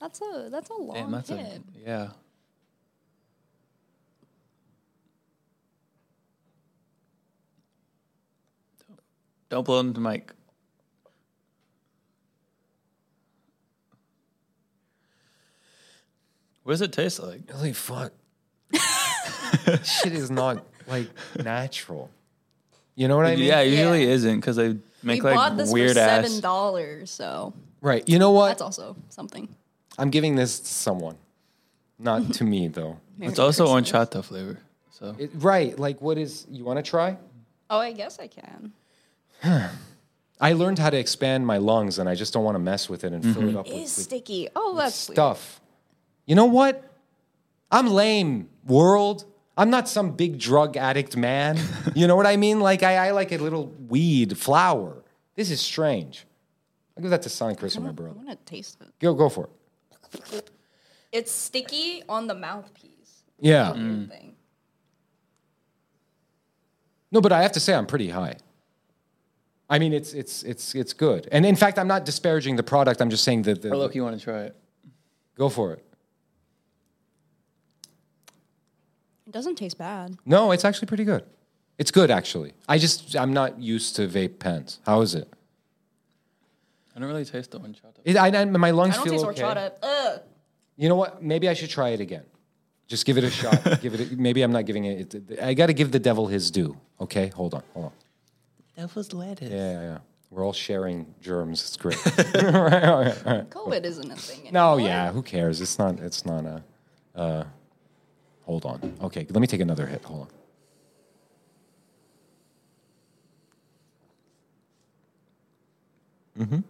That's 0.00 0.20
a 0.20 0.48
that's 0.50 0.70
a 0.70 0.74
long 0.74 0.94
Damn, 0.94 1.10
that's 1.10 1.30
a 1.30 1.60
yeah. 1.76 2.10
Don't 9.48 9.64
blow 9.64 9.80
into 9.80 9.94
the 9.94 10.00
mic. 10.00 10.32
What 16.62 16.72
does 16.72 16.82
it 16.82 16.92
taste 16.92 17.20
like? 17.22 17.50
Holy 17.50 17.72
fuck. 17.72 18.12
Shit 19.82 20.12
is 20.12 20.30
not 20.30 20.66
like 20.86 21.08
natural. 21.42 22.10
You 22.94 23.08
know 23.08 23.16
what 23.16 23.26
I 23.26 23.36
mean? 23.36 23.44
yeah, 23.46 23.60
it 23.60 23.70
usually 23.70 24.04
Yeah. 24.04 24.12
isn't 24.12 24.40
because 24.40 24.56
they 24.56 24.76
make 25.08 25.22
we 25.22 25.30
like 25.30 25.36
bought 25.36 25.56
this 25.56 25.72
weird 25.72 25.94
for 25.94 26.00
ass. 26.00 26.26
seven 26.26 26.40
dollars, 26.40 27.10
so 27.10 27.54
Right. 27.80 28.08
You 28.08 28.18
know 28.18 28.32
what? 28.32 28.48
that's 28.48 28.62
also 28.62 28.96
something. 29.08 29.48
I'm 29.98 30.10
giving 30.10 30.36
this 30.36 30.60
to 30.60 30.66
someone. 30.66 31.16
Not 31.98 32.34
to 32.34 32.44
me, 32.44 32.68
though. 32.68 32.98
Merry 33.18 33.30
It's 33.30 33.38
also 33.38 33.72
Christmas. 33.72 33.92
horchata 33.92 34.24
flavor. 34.24 34.58
So 34.90 35.14
It, 35.18 35.30
right. 35.34 35.78
Like, 35.78 36.00
what 36.00 36.18
is. 36.18 36.46
You 36.50 36.64
want 36.64 36.78
to 36.78 36.88
try? 36.88 37.16
Oh, 37.70 37.78
I 37.78 37.92
guess 37.92 38.18
I 38.18 38.28
can. 38.28 38.72
I 40.40 40.52
learned 40.52 40.78
how 40.78 40.90
to 40.90 40.96
expand 40.96 41.46
my 41.46 41.58
lungs, 41.58 41.98
and 41.98 42.08
I 42.08 42.14
just 42.14 42.32
don't 42.32 42.44
want 42.44 42.54
to 42.54 42.60
mess 42.60 42.88
with 42.88 43.02
it 43.02 43.12
and 43.12 43.22
fill 43.22 43.42
it 43.42 43.46
mm-hmm. 43.46 43.56
up 43.58 43.66
It 43.66 43.74
with, 43.74 43.82
is 43.82 43.96
with 43.96 44.04
sticky. 44.04 44.48
Oh, 44.54 44.76
that's 44.76 44.94
stuff. 44.94 45.60
You 46.26 46.36
know 46.36 46.46
what? 46.46 46.84
I'm 47.70 47.88
lame, 47.88 48.48
world. 48.64 49.24
I'm 49.56 49.70
not 49.70 49.88
some 49.88 50.12
big 50.12 50.38
drug 50.38 50.76
addict 50.76 51.16
man. 51.16 51.58
you 51.94 52.06
know 52.06 52.14
what 52.14 52.26
I 52.26 52.36
mean? 52.36 52.60
Like 52.60 52.84
I, 52.84 53.08
I 53.08 53.10
like 53.10 53.32
a 53.32 53.38
little 53.38 53.66
weed 53.88 54.38
flower. 54.38 54.97
This 55.38 55.52
is 55.52 55.60
strange. 55.60 56.26
I'll 56.96 57.02
give 57.02 57.12
that 57.12 57.22
to 57.22 57.28
Silent 57.28 57.60
Chris 57.60 57.76
or 57.76 57.80
my 57.80 57.90
Weird. 57.90 57.92
I 57.92 58.02
brother. 58.02 58.16
want 58.16 58.28
to 58.30 58.36
taste 58.44 58.76
it. 58.80 58.88
Go, 58.98 59.14
go 59.14 59.28
for 59.28 59.48
it. 60.32 60.50
It's 61.12 61.30
sticky 61.30 62.02
on 62.08 62.26
the 62.26 62.34
mouthpiece. 62.34 63.22
Yeah. 63.38 63.70
Weird 63.70 63.86
mm. 63.86 64.10
Thing. 64.10 64.34
No, 67.12 67.20
but 67.20 67.30
I 67.30 67.42
have 67.42 67.52
to 67.52 67.60
say 67.60 67.72
I'm 67.72 67.86
pretty 67.86 68.08
high. 68.08 68.34
I 69.70 69.78
mean, 69.78 69.92
it's 69.92 70.12
it's 70.12 70.42
it's 70.42 70.74
it's 70.74 70.92
good. 70.92 71.28
And 71.30 71.46
in 71.46 71.54
fact, 71.54 71.78
I'm 71.78 71.86
not 71.86 72.04
disparaging 72.04 72.56
the 72.56 72.64
product. 72.64 73.00
I'm 73.00 73.08
just 73.08 73.22
saying 73.22 73.42
that 73.42 73.62
the, 73.62 73.70
or 73.70 73.76
look, 73.76 73.94
you 73.94 74.02
want 74.02 74.18
to 74.18 74.24
try 74.24 74.40
it? 74.40 74.56
go 75.36 75.48
for 75.48 75.72
it. 75.74 75.84
It 79.24 79.32
doesn't 79.32 79.54
taste 79.54 79.78
bad. 79.78 80.16
No, 80.26 80.50
it's 80.50 80.64
actually 80.64 80.88
pretty 80.88 81.04
good. 81.04 81.22
It's 81.78 81.90
good 81.90 82.10
actually. 82.10 82.54
I 82.68 82.78
just 82.78 83.16
I'm 83.16 83.32
not 83.32 83.60
used 83.60 83.96
to 83.96 84.08
vape 84.08 84.38
pens. 84.40 84.80
How 84.84 85.00
is 85.00 85.14
it? 85.14 85.32
I 86.94 87.00
don't 87.00 87.08
really 87.08 87.24
taste 87.24 87.52
the 87.52 87.60
horchata. 87.60 88.00
it 88.04 88.16
I, 88.16 88.26
I, 88.26 88.44
my 88.44 88.72
lungs 88.72 88.94
I 88.94 88.96
don't 88.96 89.04
feel 89.04 89.12
taste 89.12 89.24
okay. 89.26 89.42
horchata. 89.42 89.72
Ugh. 89.82 90.20
You 90.76 90.88
know 90.88 90.96
what? 90.96 91.22
Maybe 91.22 91.48
I 91.48 91.54
should 91.54 91.70
try 91.70 91.90
it 91.90 92.00
again. 92.00 92.24
Just 92.88 93.06
give 93.06 93.18
it 93.18 93.24
a 93.24 93.30
shot. 93.30 93.80
give 93.82 93.94
it. 93.94 94.12
A, 94.12 94.16
maybe 94.16 94.42
I'm 94.42 94.50
not 94.50 94.66
giving 94.66 94.86
it. 94.86 95.14
it 95.14 95.40
I 95.40 95.54
got 95.54 95.66
to 95.66 95.74
give 95.74 95.92
the 95.92 95.98
devil 96.00 96.26
his 96.26 96.50
due. 96.50 96.76
Okay, 97.00 97.28
hold 97.28 97.54
on, 97.54 97.62
hold 97.74 97.86
on. 97.86 97.92
Devil's 98.76 99.12
lettuce. 99.12 99.50
Yeah, 99.50 99.72
yeah, 99.72 99.82
yeah. 99.82 99.98
We're 100.30 100.44
all 100.44 100.52
sharing 100.52 101.14
germs. 101.20 101.62
It's 101.62 101.76
great. 101.76 101.96
COVID 101.98 103.84
isn't 103.84 104.10
a 104.10 104.16
thing 104.16 104.52
no, 104.52 104.76
yeah. 104.76 105.12
Who 105.12 105.22
cares? 105.22 105.60
It's 105.60 105.78
not. 105.78 106.00
It's 106.00 106.26
not 106.26 106.44
a. 106.44 106.64
Uh, 107.14 107.44
hold 108.42 108.64
on. 108.64 108.96
Okay, 109.02 109.26
let 109.30 109.40
me 109.40 109.46
take 109.46 109.60
another 109.60 109.86
hit. 109.86 110.02
Hold 110.04 110.22
on. 110.22 110.28
Mm-hmm. 116.38 116.60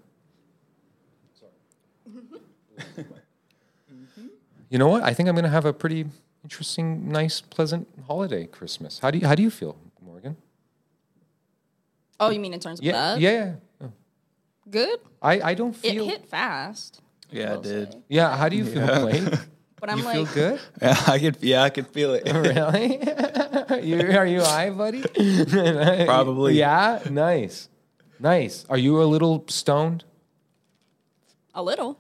You 4.70 4.78
know 4.78 4.88
what? 4.88 5.02
I 5.02 5.14
think 5.14 5.30
I'm 5.30 5.34
going 5.34 5.44
to 5.46 5.50
have 5.50 5.64
a 5.64 5.72
pretty 5.72 6.04
interesting, 6.44 7.08
nice, 7.08 7.40
pleasant 7.40 7.88
holiday 8.06 8.44
Christmas. 8.46 8.98
How 8.98 9.10
do 9.10 9.16
you 9.18 9.26
How 9.26 9.34
do 9.34 9.42
you 9.42 9.48
feel, 9.50 9.76
Morgan? 10.04 10.36
Oh, 12.20 12.28
you 12.28 12.38
mean 12.38 12.52
in 12.52 12.60
terms 12.60 12.78
of 12.78 12.84
Yeah, 12.84 12.92
that? 12.92 13.18
yeah. 13.20 13.54
yeah. 13.80 13.86
Good. 14.70 14.98
I 15.22 15.40
I 15.40 15.54
don't 15.54 15.72
feel 15.74 16.04
It 16.04 16.10
hit 16.10 16.28
fast. 16.28 17.00
Yeah, 17.30 17.52
I'll 17.52 17.60
it 17.60 17.62
did. 17.62 17.92
say. 17.92 17.98
Yeah. 18.08 18.36
How 18.36 18.50
do 18.50 18.56
you 18.56 18.64
feel, 18.66 18.86
Blake? 19.00 19.24
But 19.80 19.90
I'm 19.90 19.98
you 19.98 20.04
like, 20.04 20.14
feel 20.16 20.26
good? 20.34 20.60
Yeah, 20.82 21.02
I 21.06 21.18
could. 21.18 21.36
Yeah, 21.40 21.62
I 21.62 21.70
could 21.70 21.86
feel 21.86 22.12
it. 22.12 22.24
really? 22.30 22.98
you, 23.88 24.00
are 24.18 24.26
you 24.26 24.42
high, 24.42 24.68
buddy? 24.70 25.00
Probably. 26.04 26.58
Yeah. 26.58 27.00
Nice. 27.08 27.68
Nice. 28.20 28.64
Are 28.68 28.78
you 28.78 29.02
a 29.02 29.04
little 29.04 29.44
stoned? 29.48 30.04
a 31.58 31.62
little. 31.62 31.98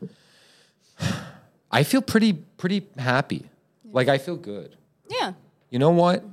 I 1.70 1.82
feel 1.82 2.00
pretty 2.00 2.32
pretty 2.32 2.86
happy. 2.96 3.50
Like 3.84 4.08
I 4.08 4.18
feel 4.18 4.36
good. 4.36 4.76
Yeah. 5.10 5.32
You 5.70 5.78
know 5.78 5.90
what? 5.90 6.24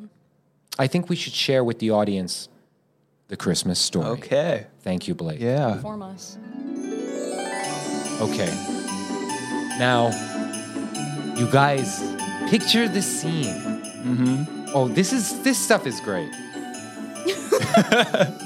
I 0.77 0.87
think 0.87 1.09
we 1.09 1.15
should 1.15 1.33
share 1.33 1.63
with 1.63 1.79
the 1.79 1.89
audience 1.91 2.47
the 3.27 3.35
Christmas 3.35 3.79
story. 3.79 4.07
Okay. 4.07 4.67
Thank 4.81 5.07
you, 5.07 5.15
Blake. 5.15 5.39
Yeah. 5.39 5.81
Form 5.81 6.03
us. 6.03 6.37
Okay. 8.21 8.53
Now, 9.79 10.11
you 11.35 11.49
guys, 11.51 11.99
picture 12.49 12.87
the 12.87 13.01
scene. 13.01 13.55
Mm-hmm. 14.05 14.71
Oh, 14.73 14.87
this 14.87 15.11
is 15.11 15.41
this 15.43 15.57
stuff 15.57 15.87
is 15.87 15.99
great. 15.99 16.31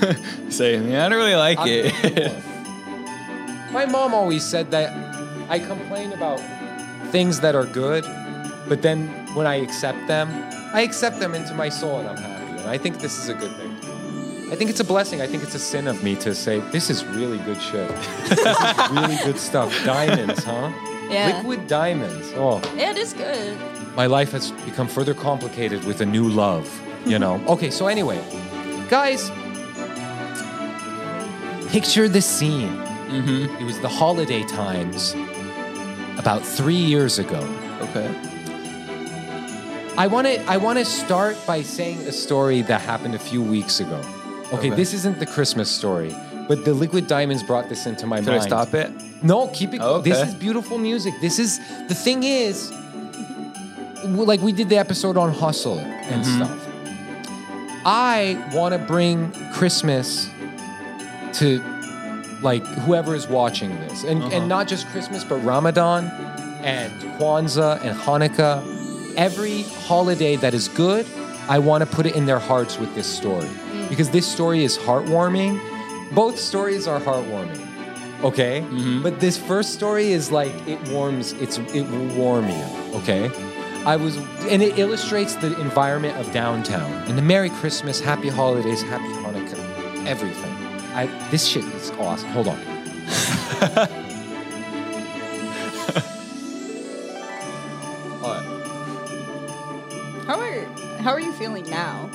Saying, 0.50 0.90
yeah, 0.90 1.06
I 1.06 1.08
don't 1.08 1.18
really 1.18 1.34
like 1.36 1.58
I'm- 1.58 1.68
it. 1.68 2.44
My 3.72 3.84
mom 3.86 4.14
always 4.14 4.44
said 4.44 4.70
that 4.70 4.92
I 5.50 5.58
complain 5.58 6.12
about 6.12 6.40
things 7.10 7.40
that 7.40 7.54
are 7.54 7.66
good, 7.66 8.04
but 8.68 8.80
then 8.82 9.08
when 9.34 9.46
I 9.46 9.56
accept 9.56 10.06
them, 10.08 10.28
I 10.74 10.80
accept 10.82 11.20
them 11.20 11.34
into 11.34 11.54
my 11.54 11.68
soul 11.68 11.98
and 12.00 12.08
I'm 12.08 12.16
happy. 12.16 12.60
And 12.60 12.68
I 12.70 12.78
think 12.78 12.98
this 13.00 13.18
is 13.18 13.28
a 13.28 13.34
good 13.34 13.54
thing. 13.56 13.74
I 14.50 14.56
think 14.56 14.70
it's 14.70 14.80
a 14.80 14.84
blessing. 14.84 15.20
I 15.20 15.26
think 15.26 15.42
it's 15.42 15.54
a 15.54 15.58
sin 15.58 15.86
of 15.86 16.02
me 16.02 16.16
to 16.16 16.34
say, 16.34 16.60
this 16.70 16.88
is 16.88 17.04
really 17.04 17.38
good 17.38 17.60
shit. 17.60 17.88
this 18.28 18.38
is 18.40 18.90
really 18.90 19.16
good 19.24 19.38
stuff. 19.38 19.70
Diamonds, 19.84 20.42
huh? 20.44 20.72
Yeah. 21.10 21.36
Liquid 21.38 21.66
diamonds. 21.68 22.32
Oh, 22.36 22.60
Yeah, 22.76 22.90
it 22.90 22.96
is 22.98 23.12
good. 23.12 23.58
my 23.96 24.06
life 24.06 24.32
has 24.32 24.50
become 24.64 24.88
further 24.88 25.12
complicated 25.14 25.84
with 25.84 26.00
a 26.00 26.06
new 26.06 26.28
love, 26.28 26.66
you 27.06 27.18
know? 27.18 27.42
okay, 27.48 27.70
so 27.70 27.86
anyway, 27.86 28.18
guys, 28.88 29.30
picture 31.70 32.08
the 32.08 32.20
scene. 32.22 32.72
It 33.10 33.64
was 33.64 33.78
the 33.80 33.88
holiday 33.88 34.42
times 34.44 35.14
about 36.18 36.44
three 36.44 36.74
years 36.74 37.18
ago. 37.18 37.40
okay. 37.82 38.08
I 39.96 40.06
want 40.06 40.26
to 40.28 40.40
I 40.48 40.58
want 40.58 40.78
to 40.78 40.84
start 40.84 41.36
by 41.46 41.62
saying 41.62 41.98
a 42.06 42.12
story 42.12 42.62
that 42.62 42.80
happened 42.80 43.14
a 43.14 43.18
few 43.18 43.42
weeks 43.42 43.80
ago. 43.80 44.00
Okay, 44.52 44.56
Okay. 44.56 44.70
this 44.70 44.94
isn't 44.94 45.18
the 45.18 45.26
Christmas 45.26 45.68
story, 45.70 46.14
but 46.46 46.64
the 46.64 46.72
Liquid 46.72 47.06
Diamonds 47.08 47.42
brought 47.42 47.68
this 47.68 47.84
into 47.86 48.06
my 48.06 48.18
I 48.18 48.20
mind. 48.20 48.42
stop 48.44 48.74
it? 48.74 48.90
No, 49.22 49.48
keep 49.48 49.74
it. 49.74 49.80
Oh, 49.82 50.00
This 50.00 50.26
is 50.28 50.34
beautiful 50.34 50.78
music. 50.78 51.14
This 51.20 51.38
is 51.40 51.58
the 51.88 51.94
thing 51.94 52.22
is, 52.22 52.70
like 54.04 54.40
we 54.40 54.52
did 54.52 54.68
the 54.68 54.78
episode 54.78 55.16
on 55.16 55.32
hustle 55.32 55.78
and 55.80 56.24
Mm-hmm. 56.24 56.44
stuff. 56.44 56.64
I 57.84 58.38
want 58.54 58.72
to 58.74 58.78
bring 58.78 59.32
Christmas 59.52 60.28
to 61.34 61.62
like 62.42 62.64
whoever 62.66 63.14
is 63.14 63.26
watching 63.28 63.70
this, 63.80 64.04
and 64.04 64.22
Uh-huh. 64.22 64.30
and 64.36 64.48
not 64.48 64.68
just 64.68 64.86
Christmas, 64.88 65.24
but 65.24 65.36
Ramadan 65.44 66.04
and 66.62 66.92
Kwanzaa 67.18 67.82
and 67.84 67.98
Hanukkah. 67.98 68.62
Every 69.16 69.62
holiday 69.86 70.36
that 70.36 70.54
is 70.54 70.68
good, 70.68 71.04
I 71.48 71.58
want 71.58 71.82
to 71.82 71.96
put 71.96 72.06
it 72.06 72.14
in 72.14 72.26
their 72.26 72.38
hearts 72.38 72.78
with 72.78 72.94
this 72.94 73.06
story. 73.06 73.48
Because 73.88 74.10
this 74.10 74.26
story 74.26 74.62
is 74.62 74.78
heartwarming. 74.78 75.58
Both 76.14 76.38
stories 76.38 76.86
are 76.86 77.00
heartwarming 77.00 77.68
okay? 78.22 78.64
But 79.02 79.20
this 79.20 79.38
first 79.38 79.74
story 79.74 80.12
is 80.12 80.30
like 80.30 80.52
it 80.66 80.78
warms 80.88 81.32
it's 81.34 81.58
it 81.58 81.82
will 81.82 82.08
warm 82.16 82.48
you 82.48 82.64
okay? 82.94 83.30
I 83.86 83.96
was 83.96 84.16
and 84.50 84.62
it 84.62 84.78
illustrates 84.78 85.34
the 85.36 85.58
environment 85.60 86.16
of 86.18 86.30
downtown. 86.32 86.90
And 87.08 87.16
the 87.16 87.22
merry 87.22 87.50
christmas 87.50 88.00
happy 88.00 88.28
holidays 88.28 88.82
happy 88.82 89.12
hanukkah 89.22 90.06
everything 90.06 90.47
i 90.98 91.06
this 91.30 91.46
shit 91.46 91.64
is 91.64 91.90
awesome 91.92 92.28
hold 92.30 92.48
on 92.48 92.58
All 98.22 98.34
right. 98.34 98.44
How 100.26 100.40
are 100.40 100.98
How 101.00 101.10
are 101.12 101.20
you 101.20 101.32
feeling 101.34 101.68
now? 101.70 102.10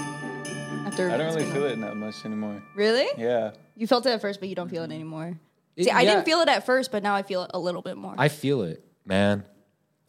After 0.86 1.10
I 1.10 1.18
don't 1.18 1.28
really 1.34 1.44
been- 1.46 1.54
feel 1.54 1.66
it 1.66 1.80
that 1.80 1.96
much 1.96 2.26
anymore. 2.26 2.62
Really? 2.76 3.08
Yeah. 3.18 3.52
You 3.76 3.88
felt 3.88 4.06
it 4.06 4.10
at 4.10 4.22
first, 4.22 4.40
but 4.40 4.50
you 4.50 4.56
don't 4.56 4.70
feel 4.70 4.84
it 4.84 4.92
anymore. 4.92 5.40
It- 5.76 5.86
See, 5.86 5.90
I 5.90 6.02
yeah. 6.02 6.12
didn't 6.16 6.26
feel 6.26 6.42
it 6.42 6.50
at 6.50 6.66
first, 6.66 6.92
but 6.92 7.02
now 7.02 7.16
I 7.16 7.24
feel 7.24 7.44
it 7.44 7.52
a 7.54 7.60
little 7.60 7.82
bit 7.82 7.98
more. 7.98 8.14
i 8.18 8.28
feel 8.30 8.62
it 8.62 8.84
man 9.06 9.44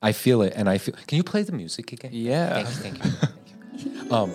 i 0.03 0.13
feel 0.13 0.41
it 0.43 0.53
and 0.55 0.69
i 0.69 0.79
feel 0.79 0.95
can 1.09 1.17
you 1.17 1.25
play 1.25 1.43
the 1.43 1.51
music 1.53 1.93
again 1.93 2.11
Yeah. 2.13 2.63
Thanks, 2.63 2.79
thank 2.79 3.05
you. 3.05 3.11
Thank 3.11 4.05
you. 4.05 4.11
Um, 4.15 4.31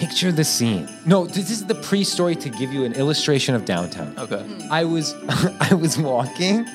picture 0.00 0.32
the 0.32 0.44
scene. 0.44 0.88
No, 1.04 1.26
this 1.26 1.50
is 1.50 1.66
the 1.66 1.74
pre-story 1.74 2.34
to 2.36 2.48
give 2.48 2.72
you 2.72 2.84
an 2.84 2.94
illustration 2.94 3.54
of 3.54 3.64
downtown. 3.66 4.14
Okay. 4.18 4.42
Hmm. 4.42 4.72
I 4.72 4.84
was 4.84 5.14
I 5.70 5.74
was 5.74 5.98
walking, 5.98 6.66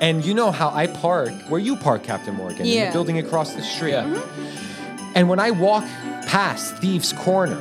and 0.00 0.24
you 0.24 0.34
know 0.34 0.50
how 0.52 0.68
I 0.70 0.86
park 0.86 1.32
where 1.48 1.60
you 1.60 1.76
park, 1.76 2.02
Captain 2.02 2.34
Morgan, 2.34 2.60
in 2.60 2.66
Yeah. 2.66 2.86
the 2.86 2.92
building 2.92 3.18
across 3.18 3.54
the 3.54 3.62
street. 3.62 3.92
Yeah. 3.92 4.04
Mm-hmm. 4.04 5.12
And 5.16 5.28
when 5.28 5.40
I 5.40 5.50
walk 5.50 5.84
past 6.26 6.76
Thieves 6.78 7.12
Corner, 7.12 7.60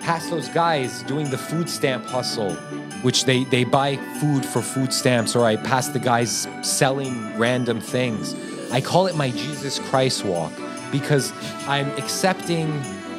past 0.00 0.30
those 0.30 0.48
guys 0.48 1.02
doing 1.04 1.30
the 1.30 1.38
food 1.38 1.68
stamp 1.68 2.04
hustle, 2.06 2.52
which 3.02 3.24
they, 3.24 3.44
they 3.44 3.64
buy 3.64 3.96
food 4.20 4.44
for 4.44 4.60
food 4.62 4.92
stamps, 4.92 5.34
or 5.36 5.44
I 5.46 5.56
pass 5.56 5.88
the 5.88 5.98
guys 5.98 6.46
selling 6.62 7.36
random 7.38 7.80
things, 7.80 8.34
I 8.70 8.80
call 8.80 9.06
it 9.06 9.16
my 9.16 9.30
Jesus 9.30 9.78
Christ 9.78 10.24
walk 10.24 10.52
because 10.92 11.32
I'm 11.66 11.88
accepting 11.96 12.68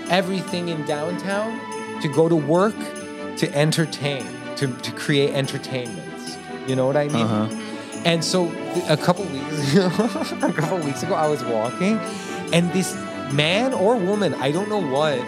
everything 0.10 0.70
in 0.70 0.86
downtown 0.86 1.60
to 2.02 2.08
go 2.08 2.28
to 2.30 2.36
work, 2.36 2.76
to 3.38 3.52
entertain, 3.56 4.26
to, 4.58 4.68
to 4.68 4.92
create 4.92 5.34
entertainments. 5.34 6.38
You 6.68 6.76
know 6.76 6.88
what 6.88 6.98
I 6.98 7.08
mean? 7.10 7.62
And 8.06 8.24
so 8.24 8.52
a 8.88 8.98
couple 8.98 9.26
weeks 9.26 9.74
ago, 9.74 9.86
a 10.48 10.54
couple 10.54 10.78
weeks 10.80 11.04
ago, 11.04 11.14
I 11.16 11.28
was 11.28 11.44
walking, 11.44 11.98
and 12.54 12.72
this 12.74 12.94
man 13.34 13.74
or 13.74 13.96
woman, 13.98 14.34
I 14.36 14.52
don't 14.52 14.70
know 14.70 14.82
what. 14.82 15.20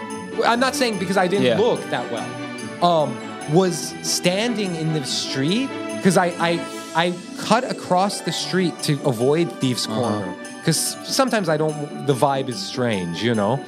I'm 0.46 0.60
not 0.60 0.74
saying 0.76 0.98
because 0.98 1.16
I 1.16 1.26
didn't 1.26 1.46
Yeah. 1.46 1.58
look 1.58 1.82
that 1.90 2.10
well. 2.12 2.84
Um, 2.84 3.16
was 3.52 3.94
standing 4.02 4.76
in 4.76 4.92
the 4.92 5.04
street 5.04 5.68
because 5.96 6.16
I, 6.16 6.26
I 6.38 6.64
I 6.94 7.14
cut 7.38 7.64
across 7.68 8.20
the 8.20 8.30
street 8.32 8.78
to 8.82 8.92
avoid 9.04 9.50
Thieves 9.54 9.86
Corner 9.86 10.32
because 10.58 10.78
sometimes 11.04 11.48
I 11.48 11.56
don't. 11.56 12.06
The 12.06 12.14
vibe 12.14 12.48
is 12.48 12.58
strange, 12.58 13.22
you 13.22 13.34
know. 13.34 13.58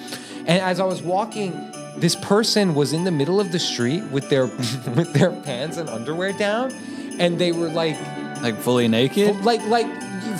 And 0.47 0.63
as 0.63 0.81
I 0.81 0.85
was 0.85 1.03
walking, 1.03 1.71
this 1.97 2.17
person 2.17 2.75
was 2.75 2.93
in 2.93 3.05
the 3.05 3.11
middle 3.11 3.41
of 3.41 3.53
the 3.53 3.59
street 3.59 4.03
with 4.05 4.29
their 4.31 4.47
with 4.97 5.13
their 5.13 5.31
pants 5.31 5.77
and 5.77 5.89
underwear 5.89 6.33
down, 6.33 6.73
and 7.19 7.39
they 7.39 7.53
were 7.53 7.69
like 7.69 7.99
Like 8.43 8.57
fully 8.57 8.89
naked? 8.89 9.37
Fu- 9.37 9.43
like 9.43 9.63
like 9.67 9.87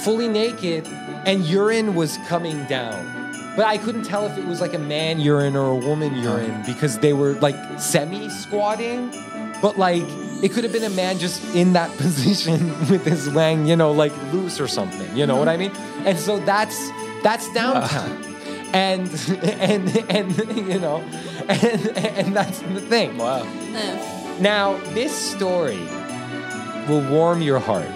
fully 0.01 0.29
naked 0.29 0.87
and 1.27 1.45
urine 1.45 1.95
was 1.95 2.19
coming 2.29 2.65
down. 2.67 3.07
But 3.57 3.67
i 3.67 3.77
couldn't 3.77 4.05
tell 4.05 4.27
if 4.27 4.39
it 4.39 4.47
was 4.47 4.61
like 4.61 4.75
a 4.75 4.79
man 4.79 5.21
urine 5.21 5.57
or 5.57 5.71
a 5.71 5.77
woman 5.77 6.15
uh-huh. 6.15 6.39
urine 6.39 6.63
because 6.65 6.99
they 7.01 7.13
were 7.13 7.35
like 7.41 7.57
semi 7.81 8.29
squatting 8.29 9.11
but 9.61 9.77
like 9.77 10.05
it 10.43 10.53
could 10.53 10.63
have 10.63 10.73
been 10.73 10.85
a 10.85 10.91
man 10.91 11.19
just 11.19 11.43
in 11.55 11.73
that 11.73 11.91
position 11.99 12.69
with 12.89 13.05
his 13.05 13.29
wang 13.31 13.67
you 13.67 13.75
know 13.75 13.91
like 13.91 14.13
loose 14.33 14.61
or 14.61 14.69
something 14.69 15.15
you 15.17 15.27
know 15.27 15.37
what 15.37 15.49
mm-hmm. 15.49 15.63
i 15.63 15.69
mean? 15.69 16.07
And 16.07 16.19
so 16.19 16.39
that's 16.39 16.79
that's 17.23 17.53
downtown 17.53 18.30
and 18.73 19.11
and 19.43 19.89
and 20.09 20.57
you 20.57 20.79
know 20.79 20.99
and 21.49 21.97
and 21.97 22.37
that's 22.37 22.61
the 22.61 22.81
thing 22.81 23.17
Wow. 23.19 23.47
Now, 24.41 24.79
this 24.95 25.15
story 25.15 25.87
will 26.89 27.07
warm 27.11 27.43
your 27.43 27.59
heart. 27.59 27.91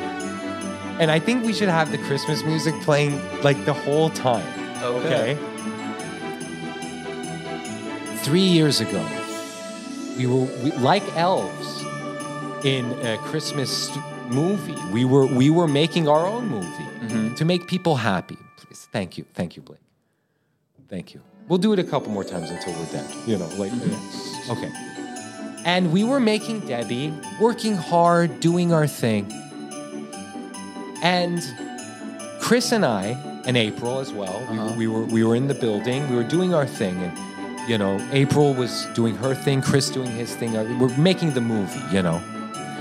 And 1.01 1.11
I 1.11 1.19
think 1.19 1.43
we 1.43 1.55
should 1.55 1.71
have 1.71 1.91
the 1.91 1.97
Christmas 1.97 2.45
music 2.45 2.75
playing 2.83 3.19
like 3.43 3.65
the 3.65 3.73
whole 3.73 4.11
time. 4.11 4.47
Okay. 4.83 5.39
Three 8.19 8.41
years 8.41 8.81
ago, 8.81 9.03
we 10.19 10.27
were 10.27 10.45
we, 10.63 10.73
like 10.73 11.03
elves 11.17 11.83
in 12.63 12.93
a 13.07 13.17
Christmas 13.23 13.91
movie. 14.29 14.77
We 14.93 15.07
were 15.07 15.27
we 15.27 15.49
were 15.49 15.67
making 15.67 16.09
our 16.09 16.27
own 16.27 16.49
movie 16.49 16.67
mm-hmm. 16.67 17.35
to 17.37 17.45
make 17.47 17.67
people 17.67 17.97
happy. 17.97 18.37
Please, 18.59 18.87
thank 18.93 19.17
you, 19.17 19.25
thank 19.33 19.57
you, 19.57 19.63
Blake. 19.63 19.84
Thank 20.89 21.15
you. 21.15 21.21
We'll 21.49 21.59
do 21.59 21.73
it 21.73 21.79
a 21.79 21.85
couple 21.85 22.11
more 22.11 22.25
times 22.25 22.51
until 22.51 22.73
we're 22.75 22.87
dead. 22.87 23.11
You 23.27 23.39
know, 23.39 23.49
like 23.57 23.73
okay. 24.51 24.73
And 25.65 25.93
we 25.93 26.05
were 26.05 26.21
making 26.21 26.61
Debbie, 26.67 27.13
working 27.41 27.75
hard, 27.75 28.41
doing 28.41 28.73
our 28.73 28.87
thing. 28.87 29.31
And 31.03 31.43
Chris 32.41 32.73
and 32.73 32.85
I, 32.85 33.17
and 33.47 33.57
April 33.57 33.99
as 33.99 34.13
well, 34.13 34.47
we, 34.51 34.59
were, 34.59 34.73
we 34.73 34.87
were 34.87 35.05
we 35.05 35.25
were 35.25 35.35
in 35.35 35.49
the 35.49 35.55
building. 35.55 36.09
We 36.09 36.17
were 36.17 36.25
doing 36.25 36.55
our 36.55 36.67
thing, 36.67 36.97
and 37.03 37.69
you 37.69 37.79
know, 37.79 37.99
April 38.13 38.55
was 38.55 38.87
doing 38.95 39.15
her 39.17 39.35
thing, 39.35 39.63
Chris 39.63 39.91
doing 39.91 40.11
his 40.11 40.35
thing. 40.37 40.57
Uh, 40.57 40.65
We're 40.79 40.97
making 40.97 41.33
the 41.35 41.41
movie, 41.41 41.81
you 41.95 42.03
know, 42.03 42.17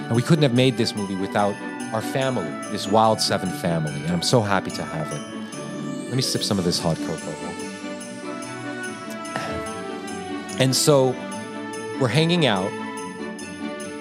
and 0.08 0.16
we 0.16 0.22
couldn't 0.22 0.44
have 0.44 0.54
made 0.54 0.78
this 0.78 0.96
movie 0.96 1.16
without 1.16 1.56
our 1.94 2.02
family, 2.02 2.50
this 2.72 2.88
Wild 2.88 3.22
Seven 3.22 3.50
family, 3.50 3.94
and 3.94 4.12
I'm 4.12 4.22
so 4.22 4.42
happy 4.42 4.72
to 4.72 4.84
have 4.84 5.12
it. 5.12 5.22
Let 6.08 6.16
me 6.16 6.22
sip 6.22 6.44
some 6.44 6.60
of 6.60 6.66
this 6.66 6.80
hot 6.80 6.98
cocoa. 6.98 7.53
And 10.64 10.74
so 10.74 11.08
we're 12.00 12.08
hanging 12.08 12.46
out, 12.46 12.72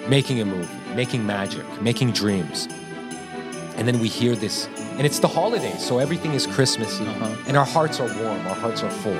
making 0.07 0.39
a 0.39 0.45
movie, 0.45 0.73
making 0.95 1.25
magic, 1.25 1.65
making 1.81 2.11
dreams. 2.11 2.69
And 3.75 3.85
then 3.85 3.99
we 3.99 4.07
hear 4.07 4.33
this, 4.33 4.69
and 4.91 5.01
it's 5.01 5.19
the 5.19 5.27
holidays, 5.27 5.85
so 5.85 5.97
everything 5.97 6.31
is 6.31 6.47
Christmassy, 6.47 7.05
and 7.47 7.57
our 7.57 7.65
hearts 7.65 7.99
are 7.99 8.07
warm, 8.07 8.47
our 8.47 8.55
hearts 8.55 8.81
are 8.81 8.89
full. 8.89 9.11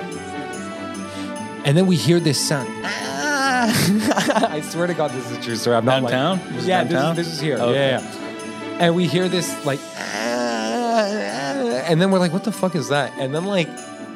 And 1.65 1.75
then 1.75 1.85
we 1.85 1.97
hear 1.97 2.21
this 2.21 2.39
sound, 2.39 2.69
ah. 2.85 4.47
I 4.49 4.61
swear 4.61 4.87
to 4.87 4.93
God, 4.93 5.11
this 5.11 5.29
is 5.29 5.37
a 5.37 5.41
true 5.41 5.57
story. 5.57 5.75
I'm 5.75 5.83
not 5.83 5.99
Downtown? 6.09 6.37
Like, 6.37 6.47
This 6.47 6.57
is 6.59 6.67
yeah, 6.67 6.83
downtown? 6.85 7.15
This, 7.17 7.27
is, 7.27 7.33
this 7.33 7.39
is 7.39 7.43
here. 7.43 7.57
Oh, 7.59 7.73
yeah, 7.73 7.99
yeah. 7.99 8.77
And 8.79 8.95
we 8.95 9.05
hear 9.05 9.27
this 9.27 9.65
like, 9.65 9.81
ah, 9.97 11.83
and 11.89 11.99
then 12.01 12.09
we're 12.09 12.19
like, 12.19 12.31
what 12.31 12.45
the 12.45 12.53
fuck 12.53 12.73
is 12.73 12.87
that? 12.87 13.11
And 13.19 13.35
then 13.35 13.43
like, 13.43 13.67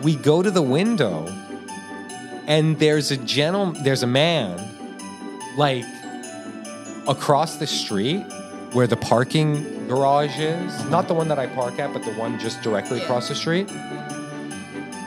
we 0.01 0.15
go 0.15 0.41
to 0.41 0.50
the 0.50 0.62
window, 0.62 1.25
and 2.48 2.80
there's 2.80 3.12
a 3.12 3.18
gentleman, 3.18 3.84
there's 3.84 4.04
a 4.04 4.08
man, 4.08 4.58
like 5.58 5.84
across 7.08 7.58
the 7.58 7.68
street 7.68 8.24
where 8.72 8.88
the 8.88 8.96
parking 8.96 9.88
garage 9.88 10.39
is. 10.39 10.86
Not 10.86 11.08
the 11.08 11.13
one 11.13 11.27
that 11.27 11.39
I 11.39 11.48
park 11.48 11.77
at, 11.80 11.94
but 11.94 12.04
the 12.04 12.13
one 12.13 12.39
just 12.39 12.62
directly 12.62 13.01
across 13.01 13.27
the 13.27 13.36
street. 13.36 13.70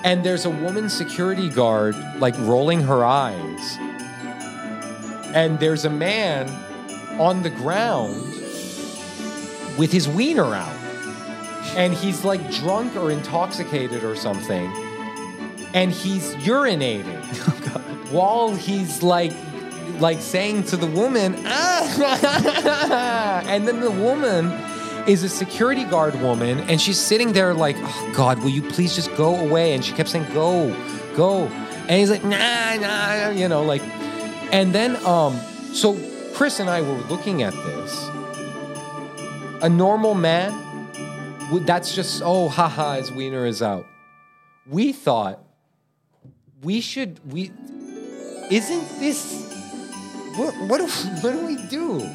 And 0.03 0.25
there's 0.25 0.45
a 0.45 0.51
woman 0.51 0.89
security 0.89 1.49
guard 1.49 1.97
like 2.19 2.39
rolling 2.41 2.83
her 2.83 3.05
eyes. 3.05 3.77
And 5.35 5.59
there's 5.59 5.85
a 5.85 5.91
man 5.91 6.49
on 7.19 7.43
the 7.43 7.51
ground 7.51 8.17
with 9.79 9.93
his 9.93 10.09
wiener 10.09 10.55
out. 10.55 10.77
And 11.77 11.95
he's 11.95 12.25
like 12.25 12.51
drunk 12.51 12.97
or 12.97 13.11
intoxicated 13.11 14.05
or 14.05 14.17
something. 14.17 14.71
And 15.73 15.93
he's 15.93 16.35
urinating 16.37 18.11
while 18.11 18.55
he's 18.55 19.03
like 19.03 19.33
like 20.01 20.21
saying 20.21 20.65
to 20.65 20.77
the 20.77 20.87
woman, 20.87 21.35
ah! 21.47 23.43
and 23.47 23.69
then 23.69 23.81
the 23.81 23.91
woman 23.91 24.51
is 25.07 25.23
a 25.23 25.29
security 25.29 25.85
guard 25.85 26.15
woman, 26.21 26.61
and 26.61 26.81
she's 26.81 26.99
sitting 26.99 27.33
there 27.33 27.55
like, 27.55 27.77
oh 27.79 28.13
God, 28.15 28.39
will 28.41 28.51
you 28.51 28.63
please 28.63 28.95
just 28.95 29.15
go 29.17 29.37
away? 29.37 29.75
And 29.75 29.85
she 29.85 29.93
kept 29.93 30.09
saying, 30.09 30.27
go, 30.33 30.75
go. 31.17 31.47
And 31.89 31.91
he's 31.91 32.11
like, 32.11 32.25
nah, 32.25 32.77
nah, 32.77 33.31
you 33.31 33.49
know, 33.49 33.63
like, 33.63 33.83
and 34.53 34.75
then, 34.75 34.97
um, 35.07 35.39
so 35.73 35.99
Chris 36.35 36.61
and 36.61 36.71
I 36.71 36.81
were 36.81 36.99
looking 37.09 37.43
at 37.43 37.53
this. 37.53 38.09
A 39.63 39.69
normal 39.69 40.15
man, 40.15 40.89
that's 41.65 41.95
just, 41.95 42.23
oh, 42.25 42.49
haha, 42.49 42.95
his 42.95 43.11
wiener 43.11 43.47
is 43.47 43.61
out. 43.63 43.87
We 44.67 44.93
thought 44.93 45.43
we 46.63 46.81
should, 46.81 47.21
we, 47.33 47.51
isn't 48.51 48.99
this 48.99 49.51
what 50.37 50.55
what 50.69 50.79
do, 50.79 50.87
what 51.21 51.33
do 51.33 51.47
we 51.47 51.57
do? 51.69 52.09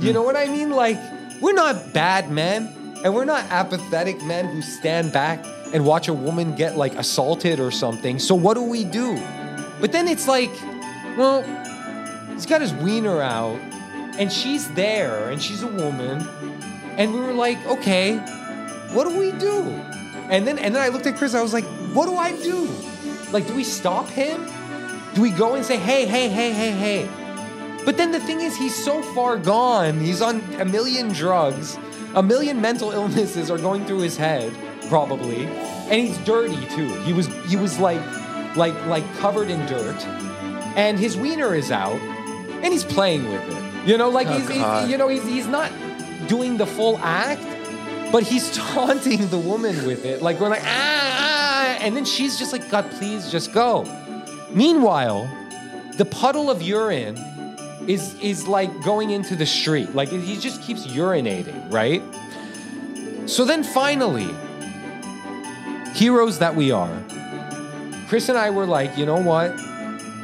You 0.00 0.12
know 0.12 0.22
what 0.22 0.36
I 0.36 0.46
mean? 0.46 0.70
Like 0.70 0.98
we're 1.40 1.52
not 1.52 1.92
bad 1.92 2.30
men, 2.30 2.72
and 3.04 3.14
we're 3.14 3.24
not 3.24 3.44
apathetic 3.50 4.22
men 4.22 4.46
who 4.46 4.62
stand 4.62 5.12
back 5.12 5.44
and 5.72 5.84
watch 5.84 6.08
a 6.08 6.14
woman 6.14 6.54
get 6.54 6.76
like 6.76 6.94
assaulted 6.94 7.60
or 7.60 7.70
something. 7.70 8.18
So 8.18 8.34
what 8.34 8.54
do 8.54 8.62
we 8.62 8.84
do? 8.84 9.16
But 9.80 9.92
then 9.92 10.08
it's 10.08 10.28
like, 10.28 10.50
well, 11.16 11.42
he's 12.32 12.46
got 12.46 12.60
his 12.60 12.72
wiener 12.74 13.20
out, 13.20 13.58
and 14.18 14.32
she's 14.32 14.68
there, 14.74 15.30
and 15.30 15.42
she's 15.42 15.62
a 15.62 15.68
woman, 15.68 16.26
and 16.96 17.12
we 17.12 17.20
were 17.20 17.34
like, 17.34 17.64
okay, 17.66 18.16
what 18.92 19.08
do 19.08 19.18
we 19.18 19.32
do? 19.32 19.62
And 20.30 20.46
then 20.46 20.58
and 20.58 20.74
then 20.74 20.82
I 20.82 20.88
looked 20.88 21.06
at 21.06 21.16
Chris. 21.16 21.34
I 21.34 21.42
was 21.42 21.52
like, 21.52 21.64
what 21.92 22.06
do 22.06 22.16
I 22.16 22.32
do? 22.42 22.68
Like, 23.32 23.46
do 23.46 23.54
we 23.54 23.64
stop 23.64 24.08
him? 24.08 24.46
Do 25.14 25.22
we 25.22 25.30
go 25.30 25.54
and 25.54 25.64
say, 25.64 25.76
hey, 25.76 26.06
hey, 26.06 26.28
hey, 26.28 26.52
hey, 26.52 26.70
hey? 26.72 27.08
But 27.84 27.96
then 27.96 28.10
the 28.12 28.20
thing 28.20 28.40
is, 28.40 28.56
he's 28.56 28.74
so 28.74 29.02
far 29.14 29.36
gone. 29.36 30.00
He's 30.00 30.22
on 30.22 30.40
a 30.58 30.64
million 30.64 31.08
drugs. 31.12 31.78
A 32.14 32.22
million 32.22 32.60
mental 32.60 32.90
illnesses 32.98 33.50
are 33.50 33.58
going 33.58 33.84
through 33.84 34.00
his 34.00 34.16
head, 34.16 34.52
probably. 34.88 35.46
And 35.46 36.06
he's 36.06 36.18
dirty 36.18 36.64
too. 36.68 36.88
He 37.02 37.12
was 37.12 37.26
he 37.46 37.56
was 37.56 37.78
like 37.78 38.00
like 38.56 38.74
like 38.86 39.04
covered 39.16 39.50
in 39.50 39.64
dirt. 39.66 40.00
And 40.76 40.98
his 40.98 41.16
wiener 41.16 41.54
is 41.54 41.70
out. 41.70 42.00
And 42.62 42.72
he's 42.72 42.84
playing 42.84 43.28
with 43.30 43.42
it. 43.48 43.88
You 43.88 43.98
know, 43.98 44.08
like 44.08 44.26
Oh, 44.28 44.38
he's, 44.38 44.48
he's 44.48 44.88
you 44.90 44.96
know, 44.96 45.08
he's 45.08 45.24
he's 45.24 45.46
not 45.46 45.70
doing 46.26 46.56
the 46.56 46.66
full 46.66 46.98
act, 46.98 47.42
but 48.10 48.22
he's 48.22 48.50
taunting 48.56 49.28
the 49.28 49.38
woman 49.38 49.84
with 49.86 50.06
it. 50.06 50.22
Like 50.22 50.40
we're 50.40 50.48
like, 50.48 50.62
ah, 50.64 51.13
ah, 51.74 51.84
and 51.84 51.96
then 51.96 52.04
she's 52.04 52.38
just 52.38 52.52
like, 52.52 52.68
God, 52.70 52.90
please 52.92 53.30
just 53.30 53.52
go. 53.52 53.84
Meanwhile, 54.50 55.28
the 55.96 56.04
puddle 56.04 56.50
of 56.50 56.62
urine 56.62 57.16
is 57.86 58.14
is 58.20 58.48
like 58.48 58.70
going 58.82 59.10
into 59.10 59.36
the 59.36 59.46
street. 59.46 59.94
Like 59.94 60.08
he 60.08 60.36
just 60.36 60.62
keeps 60.62 60.86
urinating, 60.86 61.72
right? 61.72 62.02
So 63.28 63.44
then 63.44 63.62
finally, 63.62 64.28
heroes 65.94 66.38
that 66.38 66.54
we 66.54 66.70
are, 66.72 67.02
Chris 68.08 68.28
and 68.28 68.38
I 68.38 68.50
were 68.50 68.66
like, 68.66 68.96
you 68.96 69.06
know 69.06 69.20
what? 69.20 69.54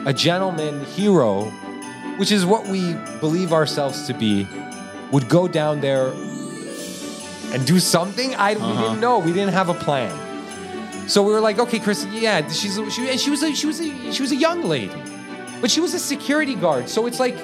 A 0.07 0.13
gentleman 0.13 0.85
hero, 0.85 1.45
which 2.17 2.33
is 2.33 2.45
what 2.47 2.67
we 2.67 2.95
believe 3.21 3.53
ourselves 3.53 4.07
to 4.07 4.15
be, 4.15 4.47
would 5.13 5.29
go 5.29 5.49
down 5.49 5.81
there 5.81 6.13
and 7.53 7.67
do 7.67 7.81
something. 7.81 8.35
I 8.35 8.55
we 8.55 8.61
didn't 8.83 9.01
know. 9.01 9.19
We 9.19 9.33
didn't 9.33 9.53
have 9.53 9.69
a 9.69 9.75
plan. 9.75 10.30
So 11.11 11.25
we 11.25 11.33
were 11.33 11.41
like, 11.41 11.59
okay, 11.59 11.81
Chris, 11.81 12.07
yeah, 12.13 12.47
she's 12.49 12.79
she, 12.95 13.11
and 13.11 13.19
she 13.19 13.31
was 13.31 13.43
a, 13.43 13.53
she 13.53 13.67
was 13.67 13.81
a, 13.81 14.13
she 14.13 14.23
was 14.23 14.31
a 14.31 14.37
young 14.37 14.63
lady, 14.63 14.95
but 15.61 15.69
she 15.69 15.81
was 15.81 15.93
a 15.93 15.99
security 15.99 16.55
guard. 16.55 16.89
So 16.89 17.07
it's 17.07 17.19
like, 17.19 17.37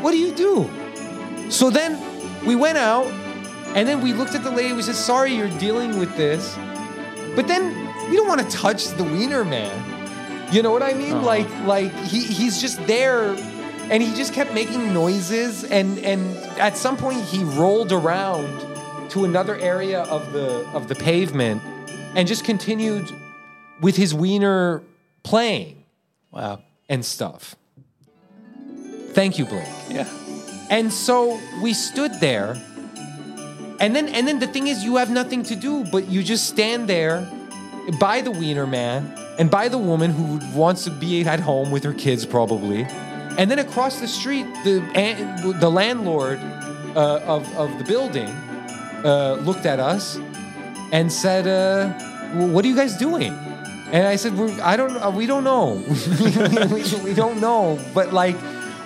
what 0.00 0.12
do 0.12 0.18
you 0.18 0.32
do? 0.32 1.50
So 1.50 1.68
then 1.68 1.98
we 2.46 2.54
went 2.54 2.78
out, 2.78 3.06
and 3.74 3.88
then 3.88 4.00
we 4.02 4.12
looked 4.12 4.36
at 4.36 4.44
the 4.44 4.52
lady. 4.52 4.72
We 4.72 4.82
said, 4.82 4.94
sorry, 4.94 5.34
you're 5.34 5.58
dealing 5.58 5.98
with 5.98 6.16
this, 6.16 6.54
but 7.34 7.48
then 7.48 7.74
we 8.08 8.16
don't 8.16 8.28
want 8.28 8.48
to 8.48 8.56
touch 8.56 8.86
the 8.86 9.02
wiener 9.02 9.44
man. 9.44 9.74
You 10.52 10.62
know 10.62 10.70
what 10.70 10.84
I 10.84 10.94
mean? 10.94 11.14
Uh-huh. 11.14 11.26
Like 11.26 11.50
like 11.64 11.92
he 12.04 12.22
he's 12.22 12.60
just 12.60 12.86
there. 12.86 13.36
And 13.88 14.02
he 14.02 14.12
just 14.16 14.34
kept 14.34 14.52
making 14.52 14.92
noises, 14.92 15.62
and, 15.62 16.00
and 16.00 16.36
at 16.58 16.76
some 16.76 16.96
point 16.96 17.22
he 17.22 17.44
rolled 17.44 17.92
around 17.92 18.48
to 19.10 19.24
another 19.24 19.54
area 19.54 20.02
of 20.02 20.32
the 20.32 20.66
of 20.74 20.88
the 20.88 20.96
pavement, 20.96 21.62
and 22.16 22.26
just 22.26 22.44
continued 22.44 23.08
with 23.80 23.94
his 23.96 24.12
wiener 24.14 24.82
playing 25.22 25.84
Wow. 26.32 26.60
and 26.88 27.04
stuff. 27.04 27.54
Thank 29.12 29.38
you, 29.38 29.44
Blake. 29.46 29.68
Yeah. 29.88 30.08
And 30.70 30.92
so 30.92 31.38
we 31.62 31.72
stood 31.72 32.12
there. 32.20 32.60
And 33.78 33.94
then 33.94 34.08
and 34.08 34.26
then 34.26 34.38
the 34.40 34.46
thing 34.46 34.66
is 34.66 34.82
you 34.82 34.96
have 34.96 35.10
nothing 35.10 35.42
to 35.44 35.54
do, 35.56 35.84
but 35.92 36.08
you 36.08 36.22
just 36.22 36.48
stand 36.48 36.88
there 36.88 37.28
by 38.00 38.22
the 38.22 38.30
wiener 38.30 38.66
man 38.66 39.12
and 39.38 39.50
by 39.50 39.68
the 39.68 39.78
woman 39.78 40.10
who 40.10 40.40
wants 40.58 40.84
to 40.84 40.90
be 40.90 41.22
at 41.24 41.40
home 41.40 41.70
with 41.70 41.84
her 41.84 41.92
kids 41.92 42.24
probably. 42.26 42.86
And 43.38 43.50
then 43.50 43.58
across 43.58 44.00
the 44.00 44.08
street, 44.08 44.46
the 44.64 44.80
the 45.60 45.70
landlord 45.70 46.38
uh, 46.96 47.20
of 47.34 47.42
of 47.56 47.76
the 47.78 47.84
building 47.84 48.28
uh, 49.04 49.34
looked 49.44 49.66
at 49.66 49.78
us 49.78 50.18
and 50.92 51.12
said, 51.12 51.46
uh, 51.46 51.90
"What 52.52 52.64
are 52.64 52.68
you 52.68 52.76
guys 52.76 52.96
doing?" 52.96 53.32
And 53.92 54.06
I 54.06 54.16
said, 54.16 54.36
We're, 54.36 54.50
"I 54.62 54.76
don't. 54.76 54.96
Uh, 54.96 55.10
we 55.10 55.26
don't 55.26 55.44
know. 55.44 55.74
we, 56.70 56.82
we 57.04 57.14
don't 57.14 57.40
know. 57.40 57.78
But 57.94 58.12
like, 58.12 58.36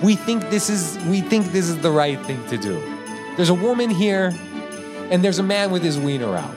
we 0.03 0.15
think 0.17 0.51
this 0.51 0.69
is. 0.69 0.99
We 1.09 1.21
think 1.21 1.53
this 1.53 1.69
is 1.69 1.79
the 1.79 1.91
right 1.91 2.21
thing 2.27 2.45
to 2.49 2.57
do. 2.59 2.81
There's 3.37 3.49
a 3.51 3.55
woman 3.55 3.91
here, 3.91 4.33
and 5.11 5.25
there's 5.25 5.39
a 5.39 5.43
man 5.43 5.71
with 5.71 5.83
his 5.83 5.99
wiener 5.99 6.37
out. 6.37 6.55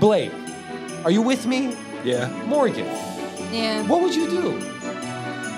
Blake, 0.00 0.32
are 1.04 1.10
you 1.10 1.22
with 1.22 1.46
me? 1.46 1.76
Yeah. 2.04 2.28
Morgan, 2.46 2.86
Yeah. 3.50 3.82
what 3.86 4.02
would 4.02 4.14
you 4.14 4.28
do? 4.28 4.58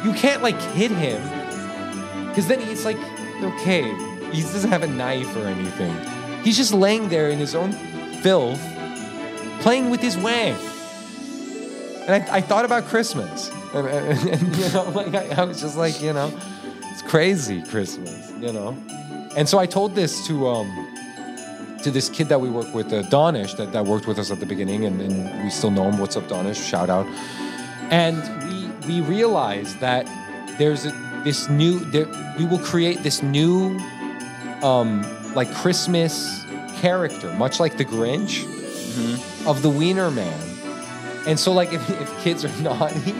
You 0.05 0.13
can't 0.15 0.43
like 0.43 0.61
hit 0.75 0.91
him, 0.91 1.21
because 2.29 2.47
then 2.47 2.61
it's 2.61 2.85
like, 2.85 2.99
okay, 3.43 3.83
he 4.33 4.43
doesn't 4.43 4.71
have 4.71 4.83
a 4.83 4.87
knife 4.87 5.35
or 5.37 5.47
anything. 5.47 5.95
He's 6.43 6.57
just 6.57 6.73
laying 6.73 7.09
there 7.09 7.31
in 7.31 7.39
his 7.39 7.55
own 7.55 7.73
filth, 8.23 8.61
playing 9.67 9.91
with 9.91 10.01
his 10.01 10.17
wang. 10.19 10.55
And 12.07 12.23
I, 12.23 12.37
I 12.37 12.41
thought 12.41 12.65
about 12.65 12.85
Christmas, 12.85 13.51
and, 13.75 13.89
and- 13.89 14.29
and, 14.35 14.57
you 14.57 14.69
know, 14.73 14.89
like 14.91 15.13
I, 15.13 15.43
I 15.43 15.45
was 15.45 15.61
just 15.61 15.77
like, 15.77 16.01
you 16.01 16.13
know, 16.13 16.33
it's 16.93 17.03
crazy 17.03 17.63
Christmas, 17.63 18.31
you 18.39 18.53
know. 18.53 18.77
And 19.37 19.49
so 19.49 19.59
I 19.59 19.67
told 19.67 19.97
this 19.97 20.25
to 20.29 20.47
um 20.47 20.71
to 21.83 21.91
this 21.91 22.09
kid 22.09 22.29
that 22.29 22.41
we 22.41 22.49
work 22.49 22.73
with, 22.73 22.93
uh, 22.93 23.03
Donish, 23.15 23.57
that, 23.57 23.73
that 23.73 23.85
worked 23.87 24.07
with 24.07 24.21
us 24.21 24.31
at 24.31 24.39
the 24.39 24.47
beginning, 24.47 24.85
and, 24.85 25.01
and 25.01 25.43
we 25.43 25.51
still 25.51 25.73
know 25.73 25.91
him. 25.91 25.99
What's 25.99 26.17
up, 26.17 26.29
Donish? 26.29 26.63
Shout 26.71 26.89
out. 26.89 27.07
And 27.91 28.23
we 28.87 29.01
we 29.01 29.01
realized 29.01 29.81
that 29.81 30.07
there's 30.59 30.87
a, 30.87 30.93
this 31.25 31.49
new 31.49 31.81
there, 31.91 32.07
we 32.39 32.45
will 32.47 32.61
create 32.73 33.03
this 33.03 33.21
new 33.21 33.77
um 34.63 35.03
like 35.35 35.53
Christmas 35.53 36.45
character, 36.81 37.33
much 37.35 37.59
like 37.59 37.77
the 37.79 37.85
Grinch 37.85 38.45
of 39.47 39.63
the 39.63 39.71
Wiener 39.71 40.11
Man. 40.11 40.41
And 41.27 41.39
so 41.39 41.53
like 41.53 41.73
if, 41.73 41.89
if 41.91 42.23
kids 42.23 42.45
are 42.45 42.49
naughty, 42.63 43.15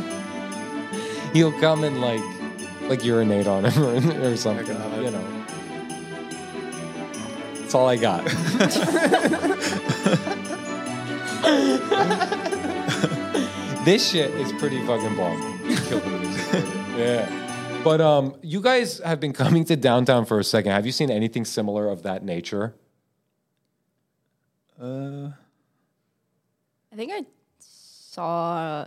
he'll 1.33 1.59
come 1.61 1.85
and 1.85 2.01
like 2.01 2.23
like 2.83 3.05
urinate 3.05 3.47
on 3.47 3.65
him 3.65 3.83
or, 3.83 4.31
or 4.33 4.37
something. 4.37 4.67
God. 4.67 5.03
You 5.03 5.11
know. 5.11 5.45
That's 7.55 7.75
all 7.75 7.89
I 7.89 7.97
got. 7.97 8.25
this 13.85 14.09
shit 14.09 14.31
is 14.33 14.53
pretty 14.53 14.85
fucking 14.87 15.17
bomb. 15.17 15.59
Killed 15.89 16.07
me 16.07 16.13
with 16.13 16.33
this 16.33 16.51
shit. 16.51 16.65
yeah. 16.97 17.43
But 17.83 18.01
um, 18.01 18.37
you 18.43 18.61
guys 18.61 18.99
have 19.01 19.21
been 19.21 19.33
coming 19.33 19.65
to 19.67 19.77
downtown 19.77 20.25
for 20.27 20.39
a 20.39 20.45
second. 20.45 20.73
Have 20.73 20.87
you 20.87 20.93
seen 20.93 21.11
anything 21.11 21.45
similar 21.45 21.89
of 21.89 22.03
that 22.03 22.25
nature? 22.25 22.75
Uh, 24.81 25.31
I 26.97 26.99
think 26.99 27.13
I 27.13 27.25
saw 27.59 28.87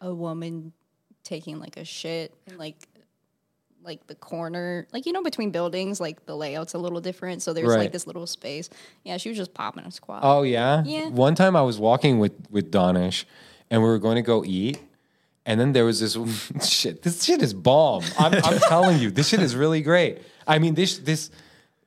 a 0.00 0.14
woman 0.14 0.72
taking 1.22 1.58
like 1.60 1.76
a 1.76 1.84
shit 1.84 2.32
in 2.46 2.56
like 2.56 2.76
like 3.82 4.06
the 4.06 4.14
corner, 4.14 4.86
like 4.92 5.04
you 5.04 5.12
know, 5.12 5.22
between 5.22 5.50
buildings, 5.50 6.00
like 6.00 6.24
the 6.24 6.34
layout's 6.34 6.72
a 6.72 6.78
little 6.78 7.00
different. 7.00 7.42
So 7.42 7.52
there's 7.52 7.68
Right. 7.68 7.78
like 7.78 7.92
this 7.92 8.06
little 8.06 8.26
space. 8.26 8.70
Yeah, 9.04 9.18
she 9.18 9.28
was 9.28 9.36
just 9.36 9.52
popping 9.52 9.84
a 9.84 9.90
squat. 9.90 10.20
Oh 10.24 10.44
yeah. 10.44 10.82
Yeah. 10.86 11.08
One 11.10 11.34
time 11.34 11.56
I 11.56 11.60
was 11.62 11.78
walking 11.78 12.18
with 12.20 12.32
with 12.50 12.70
Donish, 12.70 13.24
and 13.70 13.82
we 13.82 13.88
were 13.88 13.98
going 13.98 14.16
to 14.16 14.22
go 14.22 14.42
eat, 14.42 14.80
and 15.44 15.60
then 15.60 15.72
there 15.74 15.84
was 15.84 16.00
this 16.00 16.16
shit. 16.66 17.02
This 17.02 17.22
shit 17.22 17.42
is 17.42 17.52
bomb. 17.52 18.02
I'm, 18.18 18.32
I'm 18.42 18.58
telling 18.68 18.98
you, 18.98 19.10
this 19.10 19.28
shit 19.28 19.40
is 19.40 19.54
really 19.54 19.82
great. 19.82 20.22
I 20.46 20.58
mean, 20.58 20.74
this 20.74 20.96
this. 20.96 21.30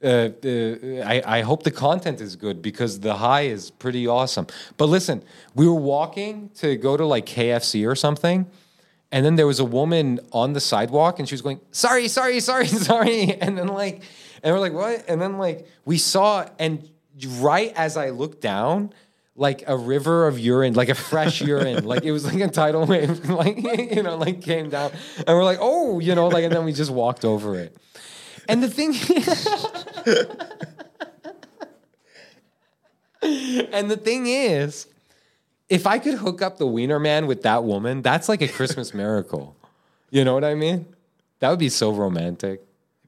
Uh, 0.04 0.30
uh, 0.44 1.06
I, 1.06 1.24
I 1.26 1.42
hope 1.42 1.64
the 1.64 1.72
content 1.72 2.20
is 2.20 2.36
good 2.36 2.62
because 2.62 3.00
the 3.00 3.16
high 3.16 3.42
is 3.42 3.72
pretty 3.72 4.06
awesome. 4.06 4.48
But 4.78 4.88
listen, 4.88 5.24
we 5.56 5.68
were 5.68 5.74
walking 5.74 6.50
to 6.56 6.76
go 6.76 6.98
to 6.98 7.06
like 7.06 7.26
KFC 7.26 7.88
or 7.88 7.96
something, 7.96 8.46
and 9.14 9.24
then 9.24 9.36
there 9.36 9.46
was 9.46 9.60
a 9.60 9.66
woman 9.66 10.20
on 10.32 10.54
the 10.54 10.60
sidewalk 10.60 11.20
and 11.20 11.30
she 11.30 11.36
was 11.36 11.44
going, 11.44 11.62
sorry, 11.72 12.08
sorry, 12.08 12.40
sorry, 12.40 12.66
sorry. 12.90 13.34
And 13.36 13.58
then 13.58 13.68
like, 13.68 14.02
and 14.42 14.54
we're 14.54 14.60
like, 14.60 14.74
what? 14.74 15.06
And 15.08 15.22
then 15.22 15.38
like 15.38 15.68
we 15.86 16.00
saw, 16.00 16.48
and 16.58 16.90
right 17.38 17.72
as 17.76 17.96
I 17.96 18.10
looked 18.10 18.42
down, 18.42 18.92
like 19.36 19.64
a 19.68 19.78
river 19.78 20.28
of 20.28 20.40
urine, 20.40 20.74
like 20.74 20.90
a 20.90 20.96
fresh 20.96 21.42
urine, 21.54 21.86
like 21.86 22.04
it 22.04 22.12
was 22.12 22.26
like 22.26 22.42
a 22.42 22.48
tidal 22.48 22.88
wave, 22.88 23.30
like, 23.30 23.58
you 23.96 24.02
know, 24.02 24.18
like 24.18 24.42
came 24.42 24.70
down. 24.70 24.92
And 25.18 25.38
we're 25.38 25.44
like, 25.44 25.60
oh, 25.62 26.00
you 26.00 26.16
know, 26.16 26.28
like, 26.28 26.44
and 26.44 26.54
then 26.54 26.66
we 26.66 26.74
just 26.74 26.92
walked 26.92 27.24
over 27.24 27.56
it. 27.56 27.78
And 28.50 28.64
the 28.64 28.68
thing, 28.68 28.94
and 33.22 33.90
the 33.90 33.98
thing 33.98 34.28
is, 34.28 34.88
if 35.70 35.88
I 35.88 36.00
could 36.00 36.16
hook 36.16 36.42
up 36.42 36.58
the 36.58 36.68
Wiener 36.68 37.00
Man 37.00 37.28
with 37.28 37.44
that 37.44 37.64
woman, 37.64 38.02
that's 38.02 38.30
like 38.30 38.42
a 38.42 38.48
Christmas 38.48 38.94
miracle. 38.94 39.56
You 40.10 40.24
know 40.24 40.34
what 40.34 40.44
I 40.44 40.56
mean? 40.56 40.86
That 41.40 41.50
would 41.50 41.60
be 41.60 41.70
so 41.70 41.92
romantic. 41.92 42.62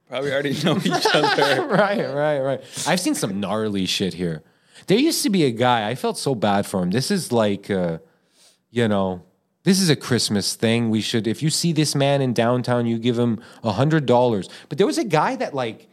probably 0.10 0.34
already 0.34 0.62
know 0.64 0.78
each 0.78 1.06
other. 1.14 1.68
right, 1.68 2.14
right, 2.14 2.40
right. 2.40 2.62
I've 2.88 3.00
seen 3.00 3.16
some 3.16 3.40
gnarly 3.40 3.86
shit 3.86 4.14
here. 4.14 4.44
There 4.88 4.98
used 4.98 5.24
to 5.24 5.30
be 5.30 5.46
a 5.46 5.52
guy, 5.52 5.88
I 5.88 5.96
felt 5.96 6.18
so 6.18 6.36
bad 6.36 6.66
for 6.66 6.82
him. 6.82 6.92
This 6.92 7.12
is 7.12 7.32
like, 7.32 7.70
uh, 7.70 8.00
you 8.72 8.88
know, 8.88 9.24
this 9.64 9.80
is 9.80 9.90
a 9.90 9.96
Christmas 9.96 10.56
thing. 10.56 10.90
We 10.90 11.02
should, 11.02 11.28
if 11.28 11.42
you 11.42 11.50
see 11.50 11.74
this 11.74 11.96
man 11.96 12.22
in 12.22 12.34
downtown, 12.34 12.86
you 12.86 13.00
give 13.00 13.18
him 13.18 13.42
a 13.64 13.72
hundred 13.72 14.06
dollars. 14.06 14.50
But 14.70 14.78
there 14.78 14.88
was 14.88 14.98
a 14.98 15.04
guy 15.04 15.36
that 15.38 15.54
like, 15.54 15.88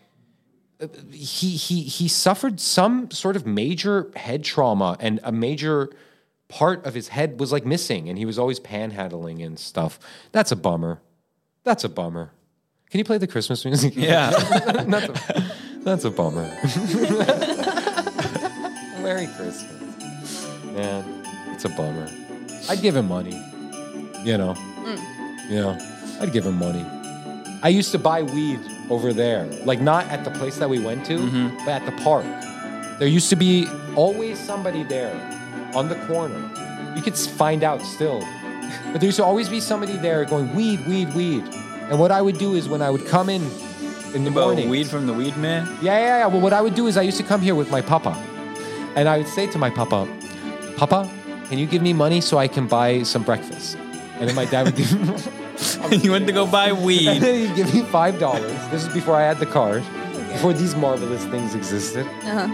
he 1.11 1.57
he 1.57 1.83
he 1.83 2.09
suffered 2.09 2.61
some 2.61 3.11
sort 3.11 3.37
of 3.37 3.47
major 3.47 4.11
head 4.16 4.45
trauma, 4.45 4.97
and 5.01 5.21
a 5.23 5.33
major 5.33 5.90
part 6.49 6.85
of 6.85 6.95
his 6.95 7.09
head 7.09 7.40
was 7.40 7.53
like 7.53 7.64
missing, 7.64 8.09
and 8.09 8.18
he 8.18 8.25
was 8.25 8.38
always 8.38 8.61
panhandling 8.61 9.45
and 9.45 9.59
stuff. 9.59 9.99
That's 10.33 10.53
a 10.53 10.57
bummer. 10.57 11.01
That's 11.64 11.85
a 11.85 11.88
bummer. 11.88 12.33
Can 12.90 12.99
you 12.99 13.05
play 13.05 13.18
the 13.18 13.27
Christmas 13.27 13.64
music? 13.64 13.95
Yeah. 13.97 14.31
that's, 14.87 15.09
a, 15.09 15.53
that's 15.79 16.05
a 16.05 16.11
bummer. 16.11 16.42
Merry 19.03 19.27
Christmas. 19.29 20.47
Man, 20.66 21.25
it's 21.55 21.64
a 21.64 21.71
bummer. 21.71 22.11
I'd 22.68 22.83
give 22.83 22.97
him 22.97 23.09
money. 23.09 23.33
You 24.25 24.37
know. 24.37 24.55
Mm. 24.85 24.99
Yeah. 25.49 26.18
I'd 26.21 26.33
give 26.33 26.45
him 26.45 26.59
money. 26.59 26.85
I 27.62 27.68
used 27.68 27.92
to 27.92 27.99
buy 27.99 28.23
weed 28.23 28.61
over 28.92 29.12
there. 29.12 29.46
Like 29.64 29.81
not 29.81 30.05
at 30.07 30.24
the 30.24 30.31
place 30.31 30.59
that 30.59 30.68
we 30.68 30.78
went 30.78 31.07
to, 31.07 31.16
mm-hmm. 31.18 31.57
but 31.64 31.68
at 31.68 31.87
the 31.87 31.96
park. 32.02 32.26
There 32.98 33.09
used 33.09 33.31
to 33.31 33.37
be 33.37 33.66
always 33.96 34.38
somebody 34.38 34.83
there 34.85 35.14
on 35.74 35.88
the 35.88 35.96
corner. 36.07 36.40
You 36.94 37.02
could 37.02 37.16
find 37.16 37.64
out 37.64 37.81
still. 37.83 38.20
But 38.90 39.00
there 39.00 39.09
used 39.09 39.18
to 39.18 39.24
always 39.24 39.48
be 39.48 39.61
somebody 39.61 39.96
there 39.98 40.24
going, 40.24 40.55
weed, 40.55 40.87
weed, 40.87 41.12
weed. 41.14 41.44
And 41.90 41.98
what 41.98 42.11
I 42.11 42.22
would 42.22 42.38
do 42.38 42.55
is 42.55 42.68
when 42.68 42.81
I 42.81 42.90
would 42.90 43.07
come 43.07 43.28
in 43.28 43.42
in 44.14 44.24
the 44.24 44.31
About 44.31 44.44
morning. 44.44 44.68
weed 44.70 44.87
from 44.87 45.07
the 45.07 45.12
weed 45.12 45.37
man. 45.37 45.66
Yeah, 45.83 45.98
yeah, 45.98 46.18
yeah. 46.20 46.26
Well, 46.26 46.40
what 46.40 46.52
I 46.52 46.61
would 46.62 46.74
do 46.74 46.87
is 46.87 46.96
I 46.96 47.02
used 47.02 47.18
to 47.18 47.22
come 47.22 47.42
here 47.42 47.55
with 47.55 47.70
my 47.70 47.83
papa. 47.83 48.14
And 48.96 49.09
I 49.09 49.18
would 49.18 49.28
say 49.28 49.46
to 49.48 49.59
my 49.59 49.70
papa, 49.70 50.09
Papa, 50.76 51.11
can 51.48 51.59
you 51.59 51.66
give 51.66 51.83
me 51.83 51.92
money 51.92 52.20
so 52.20 52.38
I 52.38 52.48
can 52.48 52.66
buy 52.66 53.02
some 53.02 53.22
breakfast? 53.24 53.76
And 54.18 54.28
then 54.28 54.35
my 54.35 54.46
dad 54.46 54.66
would 54.66 54.76
give 54.76 54.88
you 56.03 56.11
went 56.12 56.27
to 56.27 56.33
go 56.33 56.47
buy 56.47 56.68
and 56.68 56.85
weed. 56.85 57.21
then 57.21 57.47
he'd 57.47 57.57
give 57.57 57.73
me 57.75 57.83
five 57.83 58.18
dollars. 58.18 58.53
This 58.71 58.87
is 58.87 58.92
before 58.92 59.16
I 59.16 59.23
had 59.23 59.38
the 59.38 59.47
card, 59.47 59.83
before 60.29 60.53
these 60.53 60.75
marvelous 60.75 61.25
things 61.27 61.55
existed. 61.55 62.07
Uh-huh. 62.07 62.49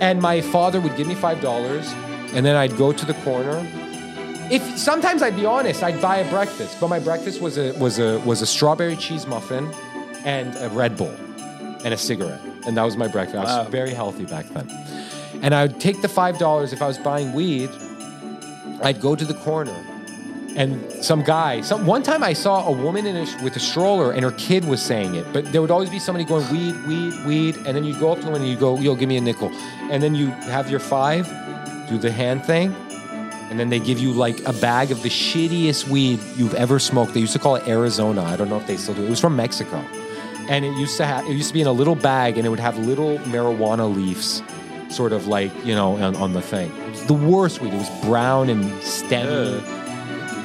And 0.00 0.20
my 0.20 0.40
father 0.40 0.80
would 0.80 0.96
give 0.96 1.06
me 1.06 1.14
five 1.14 1.40
dollars, 1.40 1.90
and 2.32 2.44
then 2.44 2.56
I'd 2.56 2.76
go 2.76 2.92
to 2.92 3.06
the 3.06 3.14
corner. 3.14 3.66
If 4.50 4.78
sometimes 4.78 5.22
I'd 5.22 5.36
be 5.36 5.44
honest, 5.44 5.82
I'd 5.82 6.00
buy 6.00 6.18
a 6.18 6.30
breakfast, 6.30 6.80
but 6.80 6.88
my 6.88 6.98
breakfast 6.98 7.40
was 7.40 7.58
a 7.58 7.72
was 7.78 7.98
a 7.98 8.18
was 8.20 8.42
a 8.42 8.46
strawberry 8.46 8.96
cheese 8.96 9.26
muffin 9.26 9.70
and 10.24 10.56
a 10.56 10.68
Red 10.70 10.96
Bull 10.96 11.14
and 11.84 11.92
a 11.94 11.98
cigarette, 11.98 12.40
and 12.66 12.76
that 12.76 12.84
was 12.84 12.96
my 12.96 13.08
breakfast. 13.08 13.46
I 13.46 13.60
was 13.62 13.68
very 13.68 13.90
healthy 13.90 14.24
back 14.24 14.46
then. 14.48 14.68
And 15.42 15.54
I 15.54 15.66
would 15.66 15.80
take 15.80 16.00
the 16.02 16.08
five 16.08 16.38
dollars 16.38 16.72
if 16.72 16.82
I 16.82 16.86
was 16.86 16.98
buying 16.98 17.32
weed. 17.32 17.70
I'd 18.82 19.00
go 19.00 19.14
to 19.16 19.24
the 19.24 19.34
corner, 19.34 19.74
and 20.58 20.92
some 21.04 21.22
guy. 21.22 21.60
Some 21.60 21.86
one 21.86 22.02
time 22.02 22.24
I 22.24 22.32
saw 22.32 22.66
a 22.66 22.72
woman 22.72 23.06
in 23.06 23.16
a, 23.16 23.44
with 23.44 23.54
a 23.54 23.60
stroller, 23.60 24.10
and 24.10 24.24
her 24.24 24.32
kid 24.32 24.64
was 24.64 24.82
saying 24.82 25.14
it. 25.14 25.24
But 25.32 25.52
there 25.52 25.62
would 25.62 25.70
always 25.70 25.88
be 25.88 26.00
somebody 26.00 26.24
going 26.24 26.50
weed, 26.50 26.74
weed, 26.84 27.24
weed, 27.24 27.56
and 27.58 27.76
then 27.76 27.84
you 27.84 27.98
go 27.98 28.10
up 28.10 28.18
to 28.18 28.24
them 28.24 28.34
and 28.34 28.46
you 28.46 28.56
go, 28.56 28.76
"Yo, 28.76 28.96
give 28.96 29.08
me 29.08 29.16
a 29.16 29.20
nickel," 29.20 29.52
and 29.88 30.02
then 30.02 30.16
you 30.16 30.26
have 30.50 30.68
your 30.68 30.80
five, 30.80 31.26
do 31.88 31.96
the 31.96 32.10
hand 32.10 32.44
thing, 32.44 32.74
and 33.50 33.60
then 33.60 33.68
they 33.70 33.78
give 33.78 34.00
you 34.00 34.12
like 34.12 34.40
a 34.46 34.52
bag 34.54 34.90
of 34.90 35.00
the 35.04 35.08
shittiest 35.08 35.88
weed 35.88 36.18
you've 36.36 36.54
ever 36.54 36.80
smoked. 36.80 37.14
They 37.14 37.20
used 37.20 37.34
to 37.34 37.38
call 37.38 37.54
it 37.54 37.68
Arizona. 37.68 38.24
I 38.24 38.34
don't 38.34 38.48
know 38.48 38.58
if 38.58 38.66
they 38.66 38.76
still 38.76 38.94
do. 38.94 39.04
It 39.04 39.10
was 39.10 39.20
from 39.20 39.36
Mexico, 39.36 39.76
and 40.48 40.64
it 40.64 40.76
used 40.76 40.96
to 40.96 41.06
have 41.06 41.24
it 41.24 41.34
used 41.34 41.48
to 41.48 41.54
be 41.54 41.60
in 41.60 41.68
a 41.68 41.72
little 41.72 41.94
bag, 41.94 42.36
and 42.36 42.44
it 42.44 42.50
would 42.50 42.58
have 42.58 42.76
little 42.78 43.18
marijuana 43.30 43.94
leaves, 43.94 44.42
sort 44.88 45.12
of 45.12 45.28
like 45.28 45.52
you 45.64 45.76
know 45.76 45.94
on, 45.98 46.16
on 46.16 46.32
the 46.32 46.42
thing. 46.42 46.72
It 46.72 46.90
was 46.90 47.04
the 47.04 47.14
worst 47.14 47.60
weed. 47.60 47.72
It 47.72 47.76
was 47.76 48.04
brown 48.04 48.50
and 48.50 48.64
stemmy, 48.82 49.62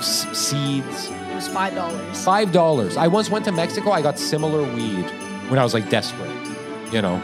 seeds. 0.05 1.09
It 1.09 1.35
was 1.35 1.47
five 1.47 1.73
dollars. 1.75 2.23
Five 2.23 2.51
dollars. 2.51 2.97
I 2.97 3.07
once 3.07 3.29
went 3.29 3.45
to 3.45 3.51
Mexico. 3.51 3.91
I 3.91 4.01
got 4.01 4.19
similar 4.19 4.63
weed 4.73 5.05
when 5.49 5.59
I 5.59 5.63
was 5.63 5.73
like 5.73 5.89
desperate. 5.89 6.31
You 6.91 7.01
know. 7.01 7.21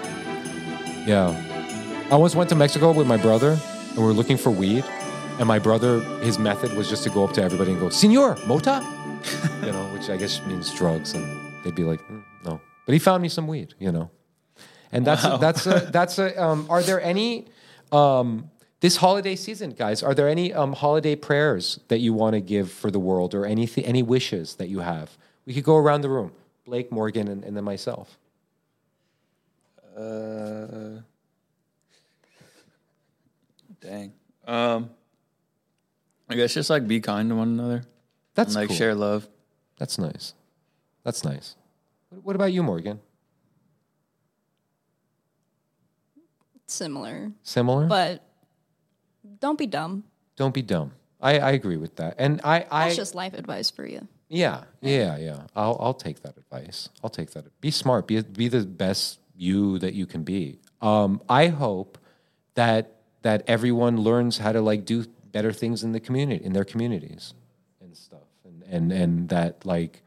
Yeah. 1.06 2.08
I 2.12 2.16
once 2.16 2.36
went 2.36 2.50
to 2.50 2.56
Mexico 2.56 2.92
with 2.92 3.08
my 3.08 3.18
brother, 3.18 3.58
and 3.90 3.98
we 3.98 4.04
were 4.04 4.14
looking 4.14 4.38
for 4.38 4.50
weed. 4.50 4.84
And 5.38 5.48
my 5.48 5.60
brother, 5.60 6.02
his 6.20 6.38
method 6.38 6.74
was 6.74 6.90
just 6.90 7.04
to 7.04 7.10
go 7.10 7.24
up 7.24 7.34
to 7.34 7.44
everybody 7.44 7.72
and 7.72 7.80
go, 7.80 7.90
"Senor, 7.90 8.38
mota," 8.48 8.82
you 9.66 9.72
know, 9.72 9.86
which 9.94 10.10
I 10.10 10.18
guess 10.18 10.44
means 10.46 10.74
drugs, 10.74 11.14
and 11.14 11.64
they'd 11.64 11.76
be 11.76 11.84
like, 11.84 12.02
"Mm, 12.10 12.24
"No," 12.44 12.60
but 12.86 12.94
he 12.94 13.00
found 13.00 13.22
me 13.22 13.30
some 13.30 13.48
weed, 13.48 13.74
you 13.80 13.92
know. 13.92 14.10
And 14.92 15.06
that's 15.06 15.24
a, 15.24 15.38
that's 15.40 15.68
a, 15.68 15.90
that's 15.92 16.20
a. 16.20 16.44
Um, 16.44 16.66
are 16.70 16.82
there 16.82 17.00
any 17.00 17.48
um, 17.92 18.50
this 18.80 18.98
holiday 18.98 19.36
season, 19.36 19.72
guys? 19.72 20.02
Are 20.04 20.14
there 20.14 20.30
any 20.30 20.54
um, 20.54 20.74
holiday 20.74 21.16
prayers 21.16 21.80
that 21.90 22.00
you 22.00 22.14
want 22.14 22.34
to 22.34 22.42
give 22.42 22.72
for 22.72 22.90
the 22.92 23.00
world, 23.00 23.34
or 23.34 23.46
anything, 23.46 23.86
any 23.86 24.04
wishes 24.04 24.56
that 24.56 24.70
you 24.70 24.80
have? 24.80 25.18
We 25.46 25.54
could 25.54 25.64
go 25.64 25.76
around 25.76 26.02
the 26.02 26.10
room. 26.10 26.32
Blake, 26.66 26.92
Morgan, 26.92 27.28
and, 27.28 27.44
and 27.44 27.58
then 27.58 27.64
myself. 27.64 28.18
Uh, 29.98 31.02
dang. 33.82 34.14
Um, 34.48 34.92
I 36.30 36.36
guess 36.36 36.54
just 36.54 36.70
like 36.70 36.88
be 36.88 37.02
kind 37.02 37.30
to 37.30 37.36
one 37.36 37.50
another. 37.50 37.84
That's 38.36 38.56
and, 38.56 38.62
like 38.62 38.68
cool. 38.70 38.78
share 38.78 38.96
love. 38.96 39.28
That's 39.78 39.98
nice. 39.98 40.34
That's 41.04 41.24
nice. 41.24 41.56
What, 42.10 42.24
what 42.24 42.36
about 42.36 42.54
you, 42.54 42.64
Morgan? 42.64 43.00
Similar, 46.68 47.32
Similar? 47.42 47.88
but 47.88 48.24
don't 49.40 49.58
be 49.58 49.68
dumb. 49.68 50.04
Don't 50.36 50.54
be 50.54 50.62
dumb. 50.62 50.92
I, 51.22 51.40
I 51.40 51.52
agree 51.52 51.78
with 51.78 51.98
that. 51.98 52.16
And 52.18 52.40
I, 52.44 52.66
I 52.72 52.86
That's 52.86 52.96
just 52.96 53.16
life 53.16 53.34
advice 53.34 53.70
for 53.70 53.86
you. 53.86 54.08
Yeah, 54.30 54.66
yeah, 54.82 55.18
yeah. 55.18 55.42
I'll 55.56 55.76
I'll 55.80 55.94
take 55.96 56.22
that 56.22 56.38
advice. 56.38 56.90
I'll 57.04 57.10
take 57.10 57.32
that. 57.32 57.46
Be 57.62 57.72
smart. 57.72 58.08
Be 58.08 58.22
be 58.22 58.48
the 58.48 58.64
best 58.64 59.20
you 59.36 59.80
that 59.80 59.96
you 59.96 60.06
can 60.06 60.24
be. 60.24 60.60
Um, 60.82 61.22
I 61.28 61.48
hope 61.48 61.98
that 62.54 62.96
that 63.24 63.44
everyone 63.48 63.98
learns 63.98 64.38
how 64.38 64.52
to 64.52 64.62
like 64.62 64.86
do 64.86 65.06
better 65.32 65.52
things 65.52 65.84
in 65.84 65.94
the 65.94 66.00
community 66.00 66.44
in 66.46 66.54
their 66.54 66.64
communities 66.64 67.34
and 67.82 67.98
stuff, 67.98 68.28
and 68.46 68.64
and 68.70 68.92
and 68.92 69.30
that 69.30 69.66
like 69.66 70.04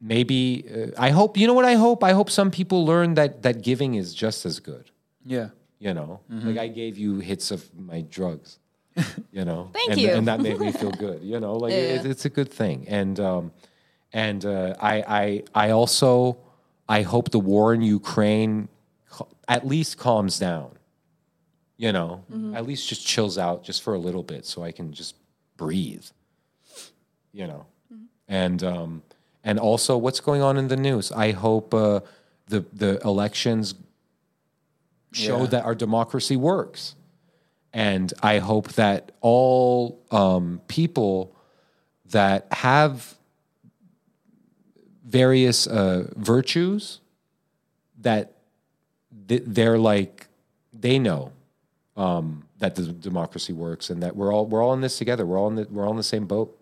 maybe 0.00 0.64
uh, 0.72 0.90
I 0.96 1.10
hope 1.10 1.36
you 1.36 1.48
know 1.48 1.54
what 1.54 1.64
I 1.64 1.74
hope. 1.74 2.04
I 2.04 2.12
hope 2.12 2.30
some 2.30 2.52
people 2.52 2.86
learn 2.86 3.14
that 3.14 3.42
that 3.42 3.62
giving 3.62 3.96
is 3.96 4.14
just 4.14 4.46
as 4.46 4.60
good. 4.60 4.90
Yeah. 5.24 5.48
You 5.84 5.92
know, 5.92 6.20
like 6.30 6.56
I 6.56 6.68
gave 6.68 6.96
you 6.96 7.18
hits 7.18 7.50
of 7.50 7.62
my 7.78 8.00
drugs. 8.00 8.58
You 9.32 9.44
know, 9.44 9.70
Thank 9.72 9.90
and, 9.90 10.00
you. 10.00 10.10
and 10.10 10.28
that 10.28 10.40
made 10.40 10.60
me 10.60 10.70
feel 10.70 10.92
good. 11.06 11.20
You 11.22 11.40
know, 11.40 11.54
like 11.56 11.72
it, 11.72 12.06
it's 12.06 12.24
a 12.24 12.30
good 12.30 12.50
thing, 12.60 12.86
and 12.88 13.18
um, 13.18 13.52
and 14.12 14.46
uh, 14.46 14.76
I, 14.80 14.94
I, 15.08 15.42
I 15.66 15.70
also, 15.70 16.38
I 16.88 17.02
hope 17.02 17.32
the 17.32 17.40
war 17.40 17.74
in 17.74 17.82
Ukraine 17.82 18.68
at 19.48 19.66
least 19.66 19.98
calms 19.98 20.38
down. 20.38 20.70
You 21.76 21.92
know, 21.92 22.24
at 22.54 22.64
least 22.64 22.88
just 22.88 23.04
chills 23.04 23.36
out 23.36 23.64
just 23.64 23.82
for 23.82 23.92
a 23.94 23.98
little 23.98 24.22
bit, 24.22 24.46
so 24.46 24.62
I 24.62 24.70
can 24.70 24.92
just 24.92 25.16
breathe. 25.56 26.06
You 27.32 27.48
know, 27.48 27.66
and 28.28 28.62
um, 28.62 29.02
and 29.42 29.58
also 29.58 29.98
what's 29.98 30.20
going 30.20 30.40
on 30.40 30.56
in 30.56 30.68
the 30.68 30.76
news. 30.76 31.10
I 31.10 31.32
hope 31.32 31.74
uh, 31.74 32.00
the 32.46 32.64
the 32.72 33.00
elections 33.04 33.74
show 35.14 35.40
Yeah. 35.40 35.46
that 35.46 35.64
our 35.64 35.74
democracy 35.74 36.36
works. 36.36 36.94
And 37.72 38.12
I 38.22 38.38
hope 38.38 38.72
that 38.74 39.12
all 39.20 40.00
um, 40.10 40.60
people 40.68 41.34
that 42.10 42.46
have 42.52 43.16
various 45.04 45.66
uh, 45.66 46.08
virtues 46.16 47.00
that 48.00 48.32
they're 49.26 49.78
like 49.78 50.26
they 50.72 50.98
know 50.98 51.32
um, 51.96 52.44
that 52.58 52.74
the 52.74 52.82
democracy 52.92 53.52
works 53.52 53.90
and 53.90 54.02
that 54.02 54.14
we're 54.16 54.32
all 54.32 54.46
we're 54.46 54.62
all 54.62 54.72
in 54.74 54.80
this 54.80 54.98
together. 54.98 55.24
We're 55.24 55.38
all 55.38 55.48
in 55.48 55.54
the, 55.56 55.66
we're 55.70 55.84
all 55.84 55.90
in 55.92 55.96
the 55.96 56.02
same 56.02 56.26
boat. 56.26 56.56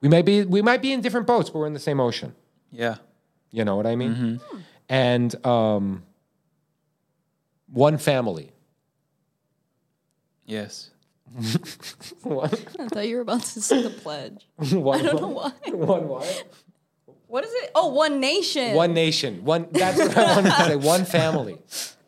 We 0.00 0.08
might 0.08 0.24
be 0.24 0.44
we 0.44 0.62
might 0.62 0.80
be 0.82 0.92
in 0.92 1.00
different 1.00 1.26
boats, 1.26 1.50
but 1.50 1.58
we're 1.58 1.66
in 1.66 1.74
the 1.74 1.80
same 1.80 2.00
ocean. 2.00 2.34
Yeah. 2.72 2.96
You 3.50 3.64
know 3.64 3.76
what 3.76 3.86
I 3.86 3.96
mean? 3.96 4.40
And 4.88 5.46
um, 5.46 6.02
one 7.72 7.98
family. 7.98 8.52
Yes. 10.46 10.90
One, 12.22 12.50
I 12.78 12.88
thought 12.88 13.06
you 13.06 13.16
were 13.16 13.22
about 13.22 13.42
to 13.42 13.60
say 13.60 13.82
the 13.82 13.90
pledge. 13.90 14.46
one, 14.72 15.00
I 15.00 15.02
don't 15.02 15.20
know 15.20 15.28
why. 15.28 15.52
One 15.66 16.08
what? 16.08 16.48
What 17.26 17.44
is 17.44 17.52
it? 17.52 17.70
Oh, 17.74 17.88
One 17.88 18.18
Nation. 18.18 18.74
One 18.74 18.94
nation. 18.94 19.44
One. 19.44 19.68
That's 19.70 19.98
what 19.98 20.16
I 20.16 20.34
wanted 20.34 20.50
to 20.50 20.64
say. 20.64 20.76
One 20.76 21.04
family. 21.04 21.58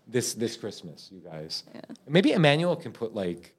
This 0.09 0.33
this 0.33 0.57
Christmas, 0.57 1.11
you 1.13 1.21
guys. 1.21 1.65
Yeah. 1.75 1.83
Maybe 2.09 2.33
Emmanuel 2.33 2.77
can 2.77 2.93
put 2.93 3.15
like 3.15 3.55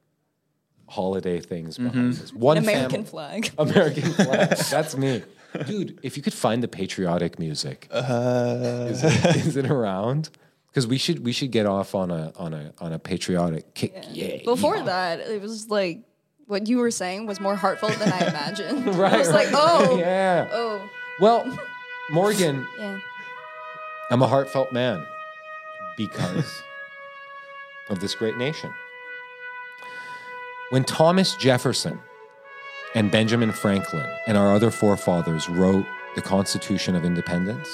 holiday 0.88 1.40
things 1.40 1.78
behind 1.78 1.94
mm-hmm. 1.94 2.20
this. 2.20 2.32
One 2.34 2.58
An 2.58 2.64
American 2.64 3.04
family. 3.04 3.48
flag. 3.48 3.50
American 3.56 4.12
flag. 4.12 4.56
That's 4.68 4.96
me. 4.96 5.22
Dude, 5.66 6.00
if 6.02 6.16
you 6.16 6.22
could 6.22 6.34
find 6.34 6.62
the 6.62 6.68
patriotic 6.68 7.38
music, 7.38 7.86
uh-huh. 7.90 8.86
is, 8.88 9.04
it, 9.04 9.36
is 9.36 9.56
it 9.56 9.70
around? 9.70 10.30
Because 10.72 10.86
we 10.86 10.96
should 10.96 11.22
we 11.22 11.32
should 11.32 11.50
get 11.50 11.66
off 11.66 11.94
on 11.94 12.10
a 12.10 12.32
on 12.36 12.54
a 12.54 12.72
on 12.78 12.94
a 12.94 12.98
patriotic 12.98 13.74
kick. 13.74 13.92
Yeah. 14.10 14.38
Before 14.42 14.78
yeah. 14.78 14.84
that, 14.84 15.20
it 15.20 15.42
was 15.42 15.68
like 15.68 16.00
what 16.46 16.66
you 16.66 16.78
were 16.78 16.90
saying 16.90 17.26
was 17.26 17.40
more 17.40 17.56
heartfelt 17.56 17.98
than 17.98 18.10
I 18.12 18.26
imagined. 18.28 18.94
Right, 18.96 19.12
I 19.12 19.18
was 19.18 19.30
like, 19.30 19.48
oh, 19.52 19.96
yeah. 19.98 20.48
oh, 20.50 20.82
Well, 21.20 21.58
Morgan, 22.10 22.66
yeah. 22.78 22.98
I'm 24.10 24.22
a 24.22 24.26
heartfelt 24.26 24.72
man 24.72 25.06
because 25.96 26.62
of 27.88 28.00
this 28.00 28.14
great 28.14 28.36
nation. 28.36 28.72
When 30.70 30.84
Thomas 30.84 31.36
Jefferson 31.36 32.00
and 32.94 33.10
Benjamin 33.10 33.52
Franklin 33.52 34.06
and 34.26 34.36
our 34.36 34.54
other 34.54 34.70
forefathers 34.70 35.48
wrote 35.48 35.86
the 36.14 36.22
Constitution 36.22 36.94
of 36.94 37.04
Independence, 37.04 37.68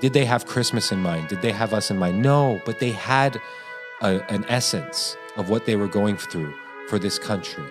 did 0.00 0.12
they 0.12 0.24
have 0.24 0.46
Christmas 0.46 0.92
in 0.92 1.00
mind? 1.02 1.28
Did 1.28 1.42
they 1.42 1.50
have 1.50 1.74
us 1.74 1.90
in 1.90 1.98
mind? 1.98 2.22
No, 2.22 2.60
but 2.64 2.78
they 2.78 2.92
had 2.92 3.40
a, 4.00 4.20
an 4.32 4.44
essence 4.48 5.16
of 5.36 5.50
what 5.50 5.66
they 5.66 5.74
were 5.74 5.88
going 5.88 6.16
through 6.16 6.54
for 6.88 6.98
this 6.98 7.18
country. 7.18 7.64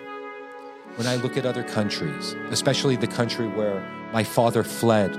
When 0.96 1.06
I 1.06 1.16
look 1.16 1.36
at 1.38 1.46
other 1.46 1.62
countries, 1.62 2.34
especially 2.50 2.96
the 2.96 3.06
country 3.06 3.46
where 3.46 3.80
my 4.12 4.24
father 4.24 4.62
fled, 4.62 5.14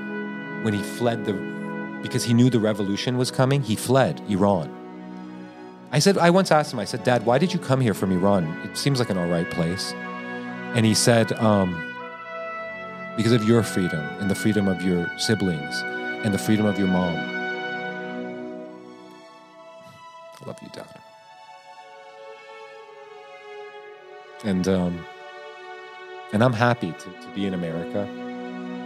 when 0.63 0.73
he 0.73 0.83
fled 0.83 1.25
the, 1.25 1.33
because 2.03 2.23
he 2.23 2.33
knew 2.33 2.49
the 2.49 2.59
revolution 2.59 3.17
was 3.17 3.31
coming, 3.31 3.63
he 3.63 3.75
fled 3.75 4.21
Iran. 4.29 4.75
I 5.91 5.97
said, 5.97 6.19
I 6.19 6.29
once 6.29 6.51
asked 6.51 6.73
him, 6.73 6.79
I 6.79 6.85
said, 6.85 7.03
Dad, 7.03 7.25
why 7.25 7.39
did 7.39 7.53
you 7.53 7.59
come 7.59 7.81
here 7.81 7.95
from 7.95 8.11
Iran? 8.11 8.45
It 8.63 8.77
seems 8.77 8.99
like 8.99 9.09
an 9.09 9.17
all 9.17 9.27
right 9.27 9.49
place. 9.49 9.93
And 10.75 10.85
he 10.85 10.93
said, 10.93 11.33
um, 11.33 11.73
because 13.17 13.31
of 13.31 13.43
your 13.45 13.63
freedom 13.63 14.01
and 14.19 14.29
the 14.29 14.35
freedom 14.35 14.67
of 14.67 14.83
your 14.83 15.09
siblings 15.17 15.83
and 16.23 16.33
the 16.33 16.37
freedom 16.37 16.65
of 16.65 16.77
your 16.77 16.87
mom. 16.87 17.15
I 20.41 20.45
love 20.45 20.57
you, 20.61 20.69
Dad. 20.73 20.85
And 24.43 24.67
um, 24.67 25.05
and 26.31 26.43
I'm 26.43 26.53
happy 26.53 26.91
to, 26.91 27.09
to 27.09 27.27
be 27.35 27.45
in 27.45 27.53
America, 27.53 28.07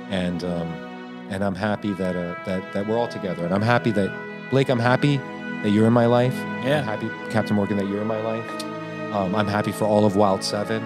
and 0.09 0.43
um, 0.43 1.27
and 1.29 1.43
I'm 1.43 1.55
happy 1.55 1.93
that 1.93 2.15
uh, 2.15 2.35
that 2.45 2.73
that 2.73 2.87
we're 2.87 2.97
all 2.97 3.07
together, 3.07 3.45
and 3.45 3.53
I'm 3.53 3.61
happy 3.61 3.91
that 3.91 4.09
Blake, 4.49 4.69
I'm 4.69 4.79
happy 4.79 5.17
that 5.63 5.71
you're 5.71 5.87
in 5.87 5.93
my 5.93 6.05
life. 6.05 6.35
Yeah. 6.63 6.79
I'm 6.79 6.85
happy, 6.85 7.09
Captain 7.31 7.55
Morgan, 7.55 7.77
that 7.77 7.87
you're 7.87 8.01
in 8.01 8.07
my 8.07 8.21
life. 8.21 8.63
Um, 9.13 9.35
I'm 9.35 9.47
happy 9.47 9.71
for 9.71 9.85
all 9.85 10.05
of 10.05 10.15
Wild 10.15 10.43
Seven, 10.43 10.83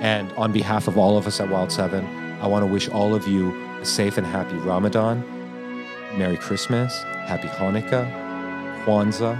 and 0.00 0.32
on 0.32 0.52
behalf 0.52 0.88
of 0.88 0.98
all 0.98 1.16
of 1.16 1.26
us 1.26 1.40
at 1.40 1.48
Wild 1.48 1.70
Seven, 1.70 2.04
I 2.40 2.46
want 2.46 2.62
to 2.62 2.66
wish 2.66 2.88
all 2.88 3.14
of 3.14 3.26
you 3.28 3.54
a 3.80 3.84
safe 3.84 4.18
and 4.18 4.26
happy 4.26 4.56
Ramadan, 4.56 5.22
Merry 6.16 6.36
Christmas, 6.36 7.02
Happy 7.26 7.48
Hanukkah, 7.48 8.06
Kwanzaa, 8.84 9.38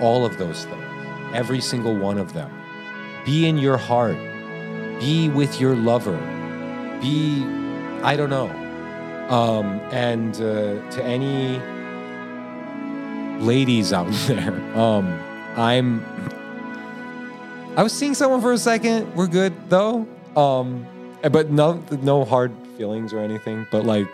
all 0.00 0.24
of 0.24 0.38
those 0.38 0.64
things, 0.64 0.84
every 1.34 1.60
single 1.60 1.96
one 1.96 2.18
of 2.18 2.32
them. 2.32 2.50
Be 3.24 3.46
in 3.46 3.58
your 3.58 3.76
heart. 3.76 4.16
Be 5.00 5.28
with 5.28 5.60
your 5.60 5.76
lover. 5.76 6.16
Be, 7.00 7.44
I 8.02 8.16
don't 8.16 8.30
know. 8.30 8.48
Um, 9.28 9.80
and 9.92 10.34
uh, 10.36 10.90
to 10.90 11.04
any 11.04 11.60
ladies 13.44 13.92
out 13.92 14.10
there, 14.26 14.54
um, 14.76 15.06
I'm. 15.56 16.04
I 17.76 17.82
was 17.82 17.92
seeing 17.92 18.14
someone 18.14 18.40
for 18.40 18.52
a 18.52 18.58
second. 18.58 19.14
We're 19.14 19.26
good 19.26 19.54
though. 19.68 20.06
Um, 20.36 20.86
but 21.22 21.50
no, 21.50 21.82
no 22.02 22.24
hard 22.24 22.52
feelings 22.76 23.12
or 23.12 23.18
anything. 23.20 23.66
But 23.70 23.84
like, 23.84 24.08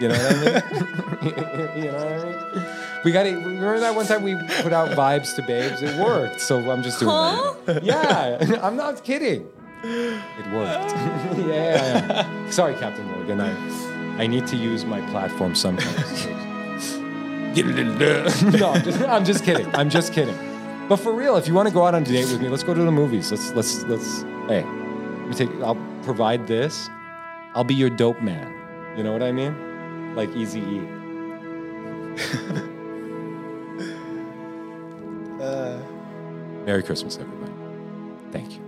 you 0.00 0.08
know 0.08 0.14
what 0.14 0.32
I 0.32 0.44
mean? 0.44 1.76
you 1.76 1.92
know 1.92 1.98
what 1.98 2.06
I 2.06 2.24
mean? 2.24 2.76
We 3.04 3.12
got 3.12 3.26
it. 3.26 3.36
Remember 3.36 3.78
that 3.78 3.94
one 3.94 4.06
time 4.06 4.22
we 4.22 4.34
put 4.62 4.72
out 4.72 4.90
vibes 4.90 5.34
to 5.36 5.42
babes? 5.42 5.80
It 5.80 5.96
worked. 5.96 6.40
So 6.40 6.70
I'm 6.70 6.82
just 6.82 6.98
doing 6.98 7.12
that. 7.12 7.84
Yeah, 7.84 8.58
I'm 8.62 8.76
not 8.76 9.04
kidding. 9.04 9.48
It 9.84 10.52
worked. 10.52 10.90
yeah, 10.92 11.46
yeah, 11.46 12.06
yeah. 12.08 12.50
Sorry, 12.50 12.74
Captain 12.74 13.06
Morgan. 13.06 13.40
I 13.40 13.52
I 14.18 14.26
need 14.26 14.46
to 14.48 14.56
use 14.56 14.84
my 14.84 15.00
platform 15.12 15.54
sometimes. 15.54 16.26
no, 18.58 18.70
I'm 18.72 18.82
just, 18.82 19.00
I'm 19.02 19.24
just 19.24 19.44
kidding. 19.44 19.74
I'm 19.74 19.88
just 19.88 20.12
kidding. 20.12 20.36
But 20.88 20.96
for 20.96 21.12
real, 21.12 21.36
if 21.36 21.46
you 21.46 21.54
want 21.54 21.68
to 21.68 21.74
go 21.74 21.86
out 21.86 21.94
on 21.94 22.02
a 22.02 22.04
date 22.04 22.26
with 22.30 22.40
me, 22.40 22.48
let's 22.48 22.62
go 22.62 22.74
to 22.74 22.82
the 22.82 22.92
movies. 22.92 23.30
Let's 23.30 23.52
let's 23.52 23.82
let's. 23.84 24.22
Hey, 24.48 24.62
let 24.64 25.28
me 25.28 25.34
take. 25.34 25.50
I'll 25.62 25.78
provide 26.02 26.46
this. 26.46 26.88
I'll 27.54 27.64
be 27.64 27.74
your 27.74 27.90
dope 27.90 28.20
man. 28.20 28.52
You 28.96 29.04
know 29.04 29.12
what 29.12 29.22
I 29.22 29.32
mean? 29.32 29.65
Like 30.16 30.34
Easy 30.34 30.60
E. 30.60 30.80
Uh. 35.36 35.78
Merry 36.64 36.82
Christmas, 36.82 37.18
everybody. 37.18 37.52
Thank 38.32 38.54
you. 38.54 38.60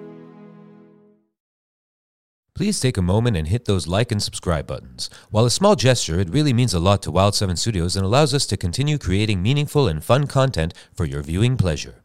Please 2.54 2.78
take 2.78 2.96
a 2.96 3.02
moment 3.02 3.36
and 3.36 3.48
hit 3.48 3.64
those 3.64 3.86
like 3.86 4.12
and 4.12 4.22
subscribe 4.22 4.66
buttons. 4.66 5.08
While 5.30 5.46
a 5.46 5.50
small 5.50 5.76
gesture, 5.76 6.20
it 6.20 6.28
really 6.28 6.52
means 6.52 6.74
a 6.74 6.78
lot 6.78 7.02
to 7.02 7.10
Wild 7.10 7.34
7 7.34 7.56
Studios 7.56 7.96
and 7.96 8.04
allows 8.04 8.34
us 8.34 8.46
to 8.46 8.56
continue 8.56 8.98
creating 8.98 9.42
meaningful 9.42 9.88
and 9.88 10.04
fun 10.04 10.26
content 10.26 10.74
for 10.92 11.06
your 11.06 11.22
viewing 11.22 11.56
pleasure. 11.56 12.02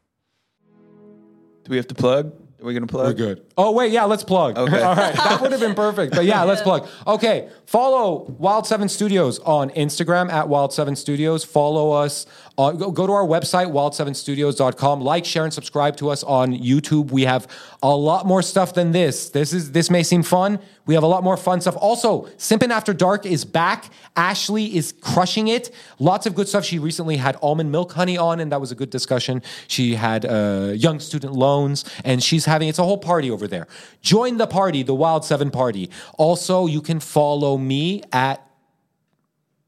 Do 1.63 1.69
we 1.69 1.75
have 1.75 1.87
to 1.87 1.95
plug? 1.95 2.33
Are 2.63 2.67
we 2.67 2.73
gonna 2.73 2.87
plug? 2.87 3.07
We're 3.07 3.13
good. 3.35 3.45
Oh 3.57 3.71
wait, 3.73 3.91
yeah, 3.91 4.05
let's 4.05 4.23
plug. 4.23 4.57
Okay. 4.57 4.81
All 4.81 4.95
right, 4.95 5.13
that 5.13 5.41
would 5.41 5.51
have 5.51 5.59
been 5.59 5.75
perfect. 5.75 6.15
But 6.15 6.23
yeah, 6.23 6.43
let's 6.43 6.61
plug. 6.69 6.87
Okay, 7.05 7.49
follow 7.65 8.23
Wild 8.39 8.65
Seven 8.65 8.87
Studios 8.87 9.39
on 9.39 9.69
Instagram 9.71 10.31
at 10.31 10.47
Wild 10.47 10.71
Seven 10.71 10.95
Studios. 10.95 11.43
Follow 11.43 11.91
us. 11.91 12.25
On, 12.55 12.77
go, 12.77 12.91
go 12.91 13.07
to 13.07 13.13
our 13.13 13.25
website 13.25 13.71
wild7studios.com. 13.71 15.01
Like, 15.01 15.25
share, 15.25 15.43
and 15.43 15.53
subscribe 15.53 15.97
to 15.97 16.09
us 16.09 16.23
on 16.23 16.53
YouTube. 16.53 17.09
We 17.09 17.23
have 17.23 17.47
a 17.81 17.95
lot 17.95 18.27
more 18.27 18.43
stuff 18.43 18.75
than 18.75 18.91
this. 18.91 19.29
This 19.29 19.53
is 19.53 19.71
this 19.71 19.89
may 19.89 20.03
seem 20.03 20.21
fun. 20.21 20.59
We 20.85 20.93
have 20.93 21.01
a 21.01 21.07
lot 21.07 21.23
more 21.23 21.35
fun 21.35 21.61
stuff. 21.61 21.75
Also, 21.77 22.23
Simpin 22.37 22.69
After 22.69 22.93
Dark 22.93 23.25
is 23.25 23.43
back. 23.43 23.89
Ashley 24.15 24.75
is 24.75 24.93
crushing 25.01 25.47
it. 25.47 25.73
Lots 25.97 26.27
of 26.27 26.35
good 26.35 26.47
stuff. 26.47 26.63
She 26.63 26.77
recently 26.77 27.17
had 27.17 27.37
almond 27.41 27.71
milk 27.71 27.93
honey 27.93 28.17
on, 28.19 28.39
and 28.39 28.51
that 28.51 28.61
was 28.61 28.71
a 28.71 28.75
good 28.75 28.91
discussion. 28.91 29.41
She 29.67 29.95
had 29.95 30.23
uh, 30.23 30.73
young 30.75 30.99
student 30.99 31.33
loans, 31.33 31.85
and 32.05 32.21
she's 32.21 32.45
having 32.45 32.69
it's 32.69 32.79
a 32.79 32.83
whole 32.83 32.99
party 32.99 33.31
over 33.31 33.47
there. 33.47 33.67
Join 34.01 34.37
the 34.37 34.47
party, 34.47 34.83
the 34.83 34.93
Wild 34.93 35.25
Seven 35.25 35.49
party. 35.49 35.89
Also, 36.19 36.67
you 36.67 36.81
can 36.81 36.99
follow 36.99 37.57
me 37.57 38.03
at 38.11 38.45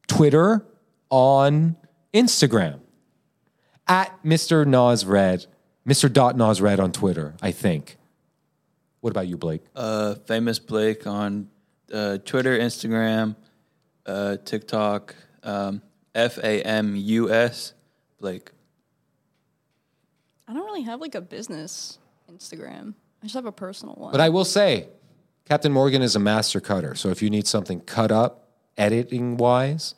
Twitter, 0.08 0.64
on 1.10 1.78
Instagram, 2.16 2.80
at 3.88 4.24
Mr. 4.24 4.66
Nas 4.66 5.06
Red, 5.06 5.46
Mr. 5.88 6.12
Dot 6.12 6.38
Nas 6.38 6.62
Red 6.62 6.80
on 6.80 6.92
Twitter, 6.92 7.36
I 7.42 7.52
think. 7.52 7.98
What 9.02 9.12
about 9.12 9.28
you, 9.28 9.38
Blake? 9.38 9.62
Uh, 9.76 10.16
Famus 10.26 10.58
Blake 10.58 11.06
on 11.06 11.50
uh, 11.94 12.18
Twitter, 12.20 12.58
Instagram, 12.58 13.36
uh, 14.06 14.38
TikTok, 14.44 15.14
um, 15.44 15.82
F 16.16 16.38
A 16.40 16.62
M 16.64 16.96
U 16.96 17.32
S, 17.32 17.74
Blake. 18.20 18.52
I 20.48 20.54
don't 20.54 20.66
really 20.66 20.84
have 20.84 21.02
like 21.02 21.16
a 21.16 21.22
business 21.22 22.00
Instagram. 22.32 22.94
I 23.22 23.26
just 23.26 23.36
have 23.36 23.46
a 23.46 23.52
personal 23.52 23.96
one. 23.96 24.12
But 24.12 24.22
I 24.22 24.30
will 24.30 24.46
say, 24.46 24.88
Captain 25.46 25.72
Morgan 25.72 26.02
is 26.02 26.16
a 26.16 26.20
master 26.20 26.60
cutter. 26.62 26.96
So 26.96 27.10
if 27.10 27.22
you 27.22 27.30
need 27.30 27.46
something 27.46 27.82
cut 27.82 28.12
up, 28.12 28.50
editing 28.78 29.38
wise, 29.38 29.96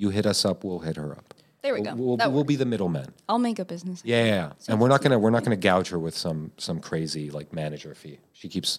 you 0.00 0.08
hit 0.10 0.26
us 0.26 0.44
up. 0.44 0.64
We'll 0.64 0.78
hit 0.80 0.96
her 0.96 1.12
up. 1.12 1.34
there 1.62 1.74
we 1.74 1.82
go. 1.82 1.94
We'll, 1.94 2.16
That 2.16 2.32
we'll 2.32 2.44
be 2.44 2.56
the 2.56 2.64
middlemen. 2.64 3.12
I'll 3.28 3.38
make 3.38 3.58
a 3.58 3.64
business. 3.64 4.00
Yeah, 4.04 4.24
yeah, 4.24 4.30
yeah. 4.34 4.52
and 4.68 4.80
we're 4.80 4.88
not 4.88 5.02
gonna 5.02 5.18
we're 5.18 5.30
not 5.30 5.44
gonna 5.44 5.56
gouge 5.56 5.88
her 5.90 5.98
with 5.98 6.16
some 6.16 6.50
some 6.56 6.80
crazy 6.80 7.30
like 7.30 7.52
manager 7.52 7.94
fee. 7.94 8.18
She 8.32 8.48
keeps 8.48 8.78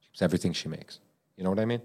keeps 0.00 0.22
everything 0.22 0.52
she 0.52 0.68
makes. 0.68 1.00
You 1.36 1.44
know 1.44 1.50
what 1.50 1.58
I 1.58 1.64
mean? 1.64 1.80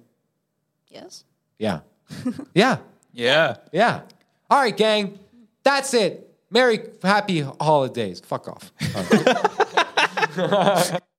Yes. 0.89 1.23
Yeah, 1.57 1.79
yeah, 2.53 2.77
Yeah. 3.13 3.57
yeah. 3.71 4.01
All 4.49 4.59
right, 4.59 4.75
gang. 4.77 5.17
That's 5.63 5.93
it. 5.93 6.29
Merry 6.51 6.79
happy 7.01 7.41
holidays. 7.41 8.19
Fuck 8.19 8.47
off. 8.47 8.71
All 8.95 9.03
right. 10.37 11.01